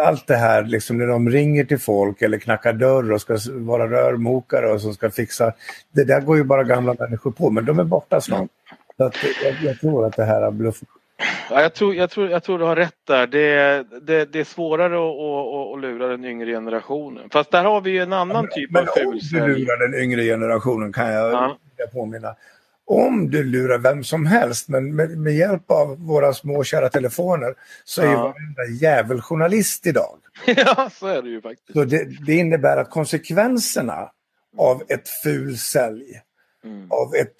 [0.06, 3.90] allt det här liksom när de ringer till folk eller knackar dörr och ska vara
[3.90, 5.52] rörmokare och som ska fixa.
[5.92, 8.50] Det där går ju bara gamla människor på men de är borta snart.
[8.96, 10.80] Så att, jag, jag tror att det här är bluff.
[11.50, 13.26] Ja, jag, tror, jag, tror, jag tror du har rätt där.
[13.26, 17.30] Det, det, det är svårare att, att, att lura den yngre generationen.
[17.30, 19.42] Fast där har vi ju en annan typ men, av fulsälj.
[19.42, 21.56] Om du lurar den yngre generationen kan jag ja.
[21.92, 22.34] påminna.
[22.84, 27.54] Om du lurar vem som helst, men med, med hjälp av våra små kära telefoner
[27.84, 28.12] så är ja.
[28.12, 30.18] ju varenda jävel journalist idag.
[30.46, 31.72] ja, så är det ju faktiskt.
[31.72, 34.10] Så det, det innebär att konsekvenserna
[34.58, 36.20] av ett fulsälj,
[36.64, 36.90] mm.
[36.90, 37.36] av, ett,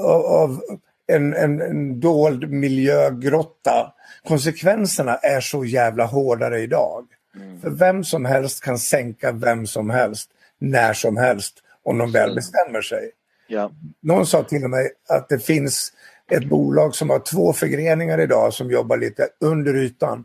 [0.00, 0.60] uh, av
[1.06, 3.92] en, en, en dold miljögrotta.
[4.28, 7.06] Konsekvenserna är så jävla hårdare idag.
[7.36, 7.60] Mm.
[7.60, 11.54] För vem som helst kan sänka vem som helst när som helst
[11.84, 13.10] om de väl bestämmer sig.
[13.48, 13.70] Ja.
[14.02, 15.92] Någon sa till mig att det finns
[16.30, 20.24] ett bolag som har två förgreningar idag som jobbar lite under ytan.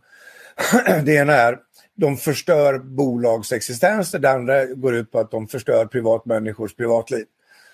[1.06, 1.58] Det ena är
[1.96, 7.26] de förstör bolags existens, det andra går ut på att de förstör privatmänniskors privatliv.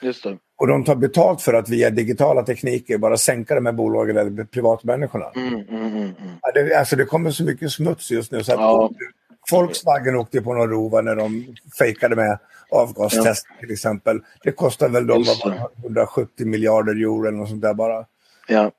[0.02, 0.38] Just det.
[0.58, 4.44] Och de tar betalt för att via digitala tekniker bara sänka de här bolagen eller
[4.44, 5.26] privatmänniskorna.
[5.36, 6.14] Mm, mm, mm, mm.
[6.42, 8.90] Ja, det, alltså det kommer så mycket smuts just nu så att Ja.
[9.52, 12.40] Volkswagen åkte på någon rova när de fejkade med
[12.72, 14.20] avgastest till exempel.
[14.44, 15.50] Det kostar väl dem Just det.
[15.50, 18.06] vad var det, 170 miljarder euro eller något sånt där bara.
[18.48, 18.72] Ja.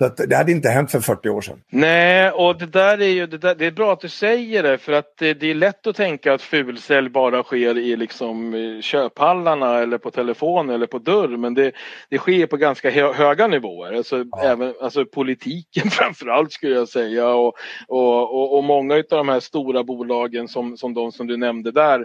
[0.00, 1.62] Så det hade inte hänt för 40 år sedan.
[1.70, 4.78] Nej, och det där är ju det, där, det är bra att du säger det
[4.78, 8.80] för att det, det är lätt att tänka att fulsälj bara sker i liksom eh,
[8.80, 11.72] köphallarna eller på telefon eller på dörr men det,
[12.10, 13.92] det sker på ganska hö, höga nivåer.
[13.92, 17.54] Alltså, även, alltså politiken framförallt skulle jag säga och,
[17.88, 21.72] och, och, och många av de här stora bolagen som, som de som du nämnde
[21.72, 21.98] där.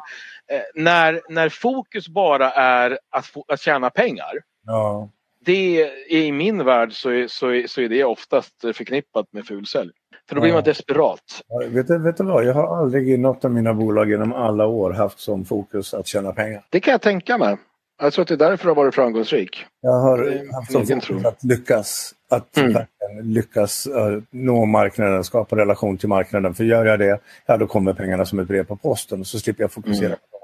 [0.51, 4.33] Eh, när, när fokus bara är att, få, att tjäna pengar
[4.65, 5.09] Ja.
[5.45, 9.45] Det är, i min värld så är, så, är, så är det oftast förknippat med
[9.45, 9.91] fulsälj.
[10.29, 10.55] För då blir Ja.
[10.57, 11.41] man desperat.
[11.47, 14.33] Ja, Vet du, vet du vad, jag har aldrig i något av mina bolag genom
[14.33, 16.63] alla år haft som fokus att tjäna pengar.
[16.69, 17.57] Det kan jag tänka mig.
[18.01, 19.65] Jag tror att det är därför du har varit framgångsrik.
[19.81, 20.17] Jag har
[20.53, 22.13] haft som fokus att lyckas.
[22.29, 22.85] Att Mm.
[23.23, 26.53] lyckas eh, nå marknaden, skapa relation till marknaden.
[26.53, 29.39] För gör jag det, ja då kommer pengarna som ett brev på posten och så
[29.39, 30.17] slipper jag fokusera Mm.
[30.31, 30.42] på dem.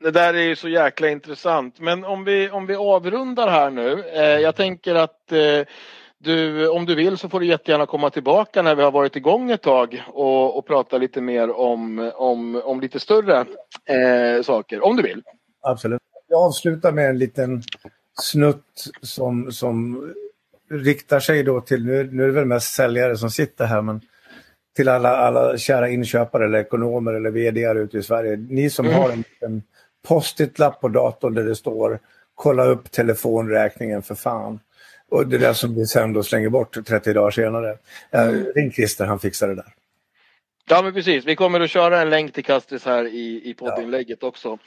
[0.00, 1.80] Det där är ju så jäkla intressant.
[1.80, 4.04] Men om vi, om vi avrundar här nu.
[4.14, 5.66] Eh, jag tänker att eh,
[6.18, 9.50] du, om du vill så får du jättegärna komma tillbaka när vi har varit igång
[9.50, 13.40] ett tag och, och prata lite mer om, om, om lite större
[13.84, 14.84] eh, saker.
[14.84, 15.22] Om du vill.
[15.62, 16.02] Absolut.
[16.28, 17.62] Jag avslutar med en liten
[18.20, 20.04] snutt som, som
[20.70, 24.00] riktar sig då till, nu, nu är det väl mest säljare som sitter här, men
[24.76, 28.36] till alla, alla kära inköpare eller ekonomer eller vd ute i Sverige.
[28.36, 28.98] Ni som Mm.
[28.98, 29.62] har en, en
[30.08, 31.98] post-it-lapp på datorn där det står
[32.34, 34.60] kolla upp telefonräkningen för fan.
[35.10, 37.78] Och det där som vi sen då slänger bort 30 dagar senare.
[38.10, 39.74] Eh, ring Christer, han fixar det där.
[40.70, 44.22] Ja men precis, vi kommer att köra en länk till Kastris här i, i poddinlägget
[44.22, 44.58] också.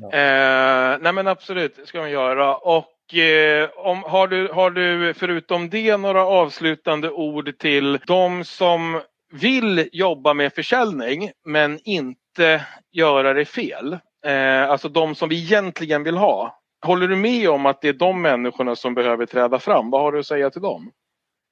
[0.00, 0.06] Ja.
[0.06, 2.56] Eh, nej men absolut, det ska vi göra.
[2.56, 9.00] Och eh, om, har, du, har du förutom det några avslutande ord till de som
[9.32, 13.98] vill jobba med försäljning men inte göra det fel?
[14.26, 16.60] Eh, alltså de som vi egentligen vill ha.
[16.86, 19.90] Håller du med om att det är de människorna som behöver träda fram?
[19.90, 20.90] Vad har du att säga till dem?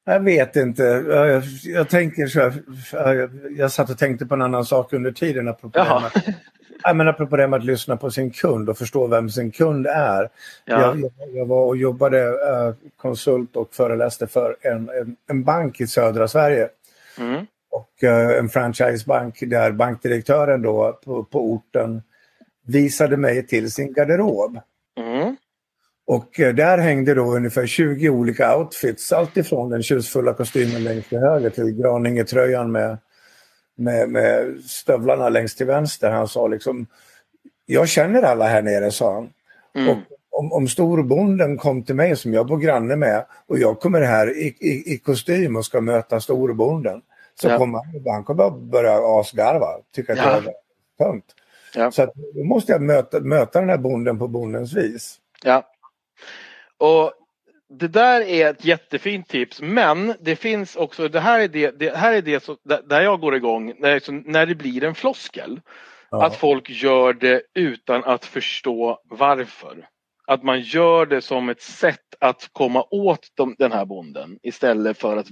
[0.04, 0.82] Jag vet inte.
[0.82, 5.12] Jag, jag tänker så här, jag, jag satt och tänkte på en annan sak under
[5.12, 6.34] tiden apropå, det, med,
[6.82, 9.86] ja, men apropå det med att lyssna på sin kund och förstå vem sin kund
[9.86, 10.28] är.
[10.64, 10.80] Ja.
[10.80, 15.80] Jag, jag, jag var och jobbade eh, konsult och föreläste för en, en, en bank
[15.80, 16.68] i södra Sverige.
[17.18, 17.46] Mm.
[17.70, 22.02] Och eh, en franchisebank där bankdirektören då på, på orten
[22.68, 24.58] visade mig till sin garderob.
[25.00, 25.36] Mm.
[26.06, 29.12] Och eh, där hängde då ungefär 20 olika outfits.
[29.12, 32.98] Allt ifrån den tjusfulla kostymen längst till höger till Graningetröjan med,
[33.76, 36.10] med, med stövlarna längst till vänster.
[36.10, 36.86] Han sa liksom,
[37.66, 39.30] jag känner alla här nere, sa han.
[39.74, 39.88] Mm.
[39.88, 39.98] Och
[40.30, 44.36] om, om storbonden kom till mig som jag bor granne med och jag kommer här
[44.36, 47.00] i, i, i kostym och ska möta storbonden.
[47.40, 47.58] Så Ja.
[47.58, 50.24] kommer han, han kommer börja asgarva, tycka att Ja.
[50.30, 50.52] jag är
[51.10, 51.24] tungt.
[51.74, 51.90] Ja.
[51.90, 55.18] Så att, då måste jag möta, möta den här bonden på bondens vis.
[55.44, 55.70] Ja.
[56.78, 57.12] Och
[57.68, 61.96] det där är ett jättefint tips men det finns också, det här är det, det
[61.96, 62.56] här är det så,
[62.88, 65.60] där jag går igång när, när det blir en floskel.
[66.10, 66.26] Ja.
[66.26, 69.88] Att folk gör det utan att förstå varför.
[70.26, 74.98] Att man gör det som ett sätt att komma åt de, den här bonden istället
[74.98, 75.26] för att,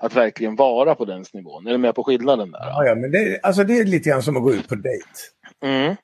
[0.00, 1.66] att verkligen vara på dens nivån.
[1.66, 2.58] Är du med på skillnaden där?
[2.58, 5.04] Ja, ja, men det, alltså det är lite grann som att gå ut på dejt.
[5.64, 5.96] Mm.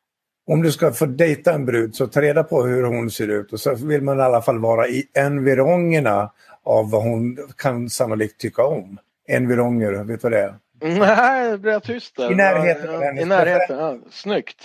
[0.47, 3.53] Om du ska få dejta en brud så ta reda på hur hon ser ut
[3.53, 6.33] och så vill man i alla fall vara i environgerna
[6.65, 8.99] av vad hon kan sannolikt tycka om.
[9.29, 10.55] Environger, vet du vad det är?
[10.99, 12.33] Nej, det blev tyst där.
[12.33, 13.99] I närheten Ja, hennes I närheten, ja.
[14.11, 14.57] Snyggt.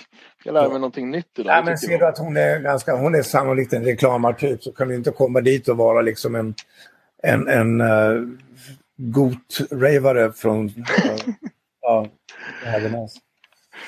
[0.44, 1.58] Jag lär mig någonting nytt idag.
[1.58, 4.88] Ja, men ser du att hon är ganska, hon är sannolikt en reklamartyp så kan
[4.88, 6.54] du inte komma dit och vara liksom en,
[7.24, 8.28] en, en uh,
[8.98, 10.74] got-ravare från uh,
[11.82, 12.08] ja,
[12.64, 13.14] Hägernäs.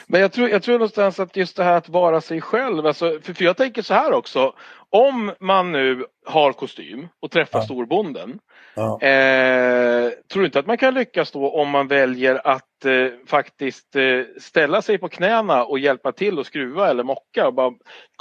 [0.07, 3.19] Men jag tror, jag tror någonstans att just det här att vara sig själv, alltså,
[3.21, 4.53] för, för jag tänker så här också.
[4.89, 7.65] Om man nu har kostym och träffar Ja.
[7.65, 8.39] storbonden.
[8.75, 9.01] Ja.
[9.01, 13.95] Eh, tror du inte att man kan lyckas då om man väljer att eh, faktiskt
[13.95, 14.01] eh,
[14.41, 17.71] ställa sig på knäna och hjälpa till och skruva eller mocka och bara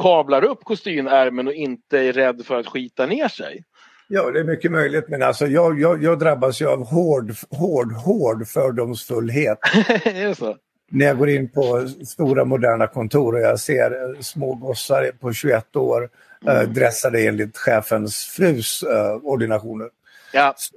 [0.02, 3.64] kablar upp kostymärmen och inte är rädd för att skita ner sig?
[4.08, 7.92] Ja, det är mycket möjligt, men alltså jag, jag, jag drabbas ju av hård, hård,
[7.92, 9.58] hård fördomsfullhet.
[10.04, 10.56] är det så?
[10.92, 15.76] När jag går in på stora moderna kontor och jag ser små gossar på 21
[15.76, 16.08] år
[16.46, 16.72] mm.
[16.72, 18.84] dressade enligt chefens frus
[19.22, 19.88] ordinationer.
[20.32, 20.54] Ja.
[20.56, 20.74] Så,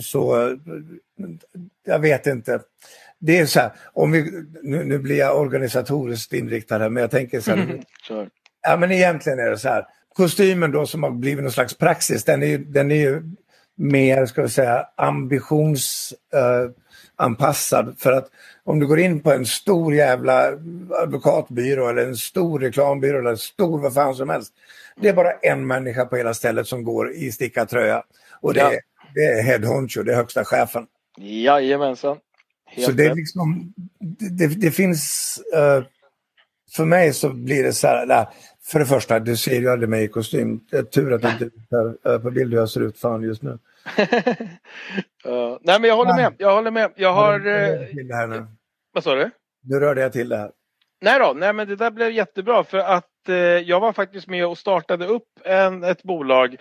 [0.00, 0.56] så
[1.84, 2.60] jag vet inte
[3.20, 7.10] det är så här, om vi, nu, nu, blir jag organisatoriskt inriktad här, men jag
[7.10, 7.62] tänker så här.
[7.62, 7.80] Mm.
[8.62, 9.86] Ja, men egentligen är det så här.
[10.14, 13.22] Kostymen då som har blivit någon slags praxis, den är ju, den är ju
[13.76, 16.74] mer, ska vi säga, ambitionsanpassad.
[17.22, 18.30] Uh, för att
[18.64, 20.52] om du går in på en stor jävla
[21.02, 24.52] advokatbyrå eller en stor reklambyrå eller en stor vad fan som helst.
[25.00, 28.02] Det är bara en människa på hela stället som går i stickad tröja.
[28.40, 28.72] Och det, ja.
[28.72, 28.80] är,
[29.14, 30.86] det är head honcho, det är högsta chefen.
[31.18, 32.16] Jajamensan.
[32.66, 33.72] Helt så det är liksom,
[34.30, 35.84] det, det finns, uh,
[36.72, 38.26] för mig så blir det så här, nej,
[38.62, 40.60] för det första, du ser ju aldrig mig i kostym.
[40.94, 41.44] Tur att du inte
[42.04, 43.58] är på bild hur jag ser ut fan just nu.
[45.26, 46.92] Uh, nej men jag håller med, jag håller med.
[46.96, 47.46] Jag har...
[47.46, 48.44] Uh,
[48.92, 49.30] vad sa du?
[49.62, 50.50] Nu rörde jag till det här.
[51.02, 54.46] Nej då, nej men det där blev jättebra för att eh, jag var faktiskt med
[54.46, 56.56] och startade upp en, ett bolag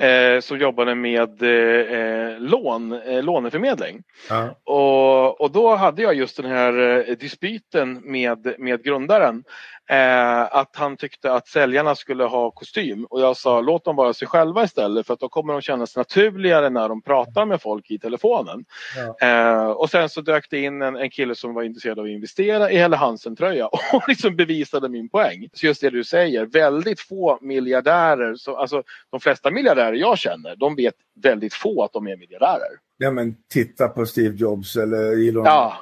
[0.00, 4.02] eh, som jobbade med eh, eh lån, eh, låneförmedling.
[4.28, 4.54] Ja.
[4.64, 9.44] Och, och då hade jag just den här eh, dispyten med, med grundaren
[9.90, 14.12] eh, att han tyckte att säljarna skulle ha kostym och jag sa låt dem vara
[14.12, 17.90] sig själva istället för att då kommer de kännas naturligare när de pratar med folk
[17.90, 18.64] i telefonen.
[18.96, 19.28] Ja.
[19.28, 22.10] Eh, och sen så dök det in en, en kille som var intresserad av att
[22.10, 25.48] investera i Helle Hansen-tröja och liksom bevisade min poäng.
[25.52, 30.56] Så just det du säger, väldigt få miljardärer, så, alltså de flesta miljardärer jag känner,
[30.56, 32.78] de vet väldigt få att de är miljardärer.
[32.96, 35.44] Ja men titta på Steve Jobs eller Elon.
[35.44, 35.76] Ja.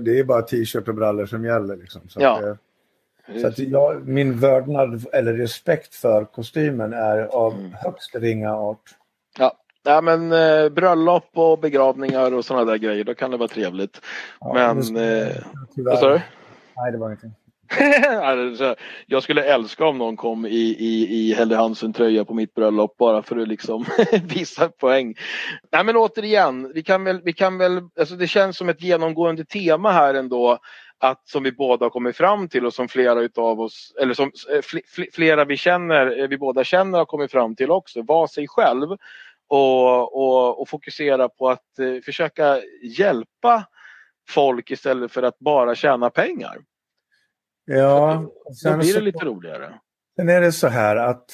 [0.00, 1.76] Det är bara t-shirt och brallor som gäller.
[1.76, 2.08] Liksom.
[2.08, 2.40] Så ja.
[2.40, 7.72] Det, så att jag, min vördnad eller respekt för kostymen är av mm.
[7.72, 8.96] högst ringa art.
[9.38, 13.48] Ja, ja men eh, bröllop och begravningar och sådana där grejer, då kan det vara
[13.48, 14.00] trevligt.
[14.40, 14.96] Ja, men...
[14.96, 15.36] Eh,
[15.76, 16.20] vad sa du?
[16.76, 17.34] Nej, det var ingenting.
[18.22, 18.74] Alltså,
[19.06, 23.22] jag skulle älska om någon kom i, i, i Helle Hansen-tröja på mitt bröllop bara
[23.22, 23.84] för att liksom
[24.34, 25.14] visa poäng.
[25.72, 29.44] Nej men återigen, vi kan väl, vi kan väl, alltså det känns som ett genomgående
[29.44, 30.58] tema här ändå
[30.98, 34.32] att som vi båda har kommit fram till och som flera utav oss, eller som
[34.52, 34.80] eh,
[35.12, 38.90] flera vi känner, eh, vi båda känner har kommit fram till också, Var sig själv
[39.48, 43.64] och, och, och fokusera på att eh, försöka hjälpa
[44.28, 46.58] folk istället för att bara tjäna pengar.
[47.72, 48.30] Ja,
[48.64, 49.72] då blir det lite roligare.
[50.16, 51.24] Sen är det så här att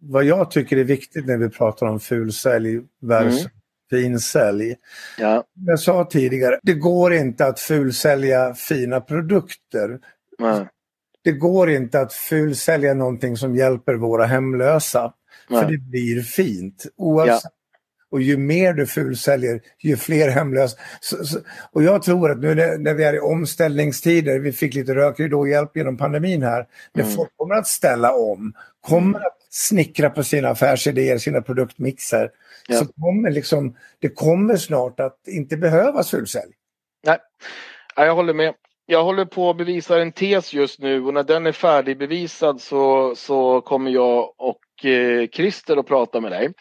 [0.00, 3.50] vad jag tycker är viktigt när vi pratar om fulsälj versus mm
[3.90, 4.76] finsälj.
[5.18, 5.44] Ja.
[5.66, 9.98] Jag sa tidigare, det går inte att fulsälja fina produkter.
[10.38, 10.68] Nej.
[11.22, 15.14] Det går inte att fulsälja någonting som hjälper våra hemlösa.
[15.48, 15.62] Nej.
[15.62, 16.86] För det blir fint.
[16.96, 17.52] Oavsett.
[18.10, 20.78] Och ju mer du fulsäljer, ju fler hemlösa.
[21.00, 21.38] Så, så,
[21.72, 25.76] och jag tror att nu när, när, vi är i omställningstider, vi fick lite rökridåhjälp
[25.76, 27.16] genom pandemin här, när mm.
[27.16, 29.22] folk kommer att ställa om, kommer mm.
[29.26, 32.30] att snickra på sina affärsidéer, sina produktmixer,
[32.68, 32.78] ja.
[32.78, 36.52] så kommer liksom, det kommer snart att inte behövas fullsälj.
[37.06, 37.18] Nej,
[37.96, 38.54] jag håller med.
[38.90, 43.14] Jag håller på att bevisa en tes just nu och när den är färdigbevisad så,
[43.16, 46.52] så kommer jag och eh, Christer att prata med dig.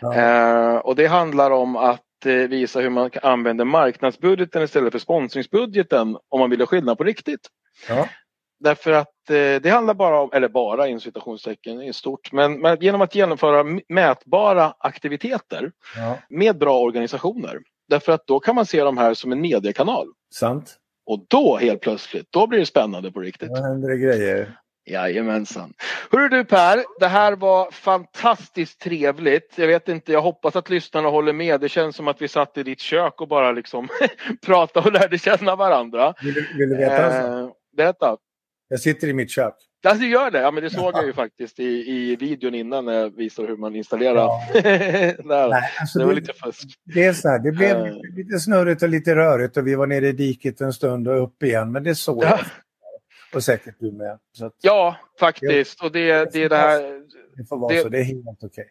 [0.00, 0.14] Ja.
[0.14, 6.16] Eh, och det handlar om att eh, visa hur man använder marknadsbudgeten istället för sponsringsbudgeten
[6.28, 7.48] om man vill ha skillnad på riktigt.
[7.88, 8.08] Ja.
[8.60, 12.80] Därför att eh, det handlar bara om, eller bara inom citationstecken är stort, men, men,
[12.80, 16.18] genom att genomföra mätbara aktiviteter ja.
[16.28, 17.58] med bra organisationer.
[17.88, 20.06] Därför att då kan man se de här som en mediekanal.
[20.34, 20.78] Sant.
[21.08, 23.48] Och då helt plötsligt, då blir det spännande på riktigt.
[23.48, 24.58] Då händer det grejer.
[24.90, 25.74] Jajamensan.
[26.10, 29.54] Hörru du Per, det här var fantastiskt trevligt.
[29.56, 31.60] Jag vet inte, jag hoppas att lyssnarna håller med.
[31.60, 33.88] Det känns som att vi satt i ditt kök och bara liksom
[34.46, 36.14] pratade och lärde känna varandra.
[36.22, 37.38] Vill du, vill du veta?
[37.40, 38.16] Eh, berätta.
[38.68, 39.54] Jag sitter i mitt kök.
[39.80, 40.40] Ja, du gör det?
[40.40, 43.56] Ja, men det såg jag ju faktiskt i, i videon innan när jag visade hur
[43.56, 44.14] man installerar.
[44.14, 44.42] Ja.
[45.24, 46.68] Nej, alltså det var det, lite fusk.
[46.84, 48.16] Det är så här, det blev uh.
[48.16, 51.42] lite snurrigt och lite rörigt och vi var nere i diket en stund och upp
[51.42, 52.28] igen, men det såg ja.
[52.28, 52.40] jag.
[53.34, 54.12] Och säkert du med.
[54.40, 55.82] Att, ja, faktiskt.
[55.82, 57.02] Och det, det, det, här,
[57.36, 58.46] det får vara det, så, det är helt okej.
[58.46, 58.64] Okay.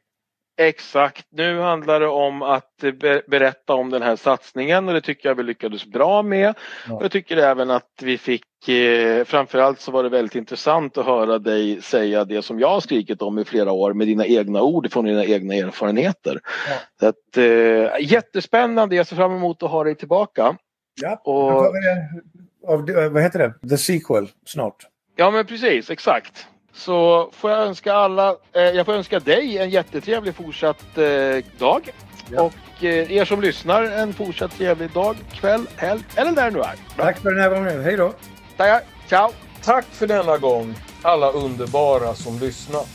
[0.59, 1.25] Exakt.
[1.29, 2.83] Nu handlar det om att
[3.27, 6.53] berätta om den här satsningen och det tycker jag vi lyckades bra med.
[6.87, 6.99] Ja.
[7.01, 11.39] Jag tycker även att vi fick, eh, framförallt så var det väldigt intressant att höra
[11.39, 14.91] dig säga det som jag har skrikit om i flera år med dina egna ord
[14.91, 16.39] från dina egna erfarenheter.
[16.43, 16.75] Ja.
[16.99, 20.57] Så att, eh, jättespännande, jag ser fram emot att ha dig tillbaka.
[21.01, 21.73] Ja, och...
[23.11, 23.69] vad heter det?
[23.69, 24.87] The sequel snart.
[25.15, 26.47] Ja men precis, exakt
[26.77, 31.05] så får jag önska alla, eh, jag får önska dig en jättetrevlig fortsatt eh,
[31.59, 31.89] dag.
[32.31, 32.41] Ja.
[32.41, 36.59] Och eh, er som lyssnar en fortsatt trevlig dag, kväll, helg eller när det nu
[36.59, 36.75] är.
[36.95, 37.05] Bra.
[37.05, 37.83] Tack för den här gången.
[37.83, 38.13] Hej då!
[38.57, 38.81] Tackar.
[39.07, 39.31] Ciao.
[39.63, 42.89] Tack för denna gång, alla underbara som lyssnat.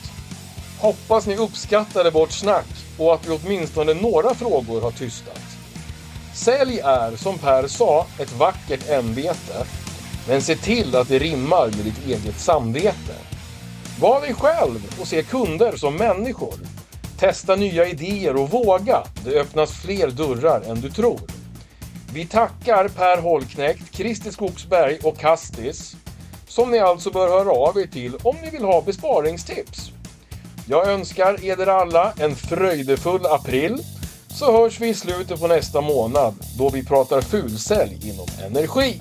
[0.81, 2.67] Hoppas ni uppskattade vårt snack
[2.99, 5.41] och att vi åtminstone några frågor har tystat.
[6.35, 9.67] Sälj är, som Per sa, ett vackert ämbete.
[10.29, 13.32] Men se till att det rimmar med ditt eget samvete.
[14.01, 16.55] Var dig själv och se kunder som människor.
[17.19, 19.03] Testa nya idéer och våga.
[19.25, 21.21] Det öppnas fler dörrar än du tror.
[22.15, 25.97] Vi tackar Per Holknekt, Christer Skogsberg och Kastis
[26.49, 29.91] som ni alltså bör höra av er till om ni vill ha besparingstips.
[30.69, 33.83] Jag önskar eder alla en fröjdefull april
[34.29, 39.01] så hörs vi i slutet på nästa månad då vi pratar fulsälj inom energi.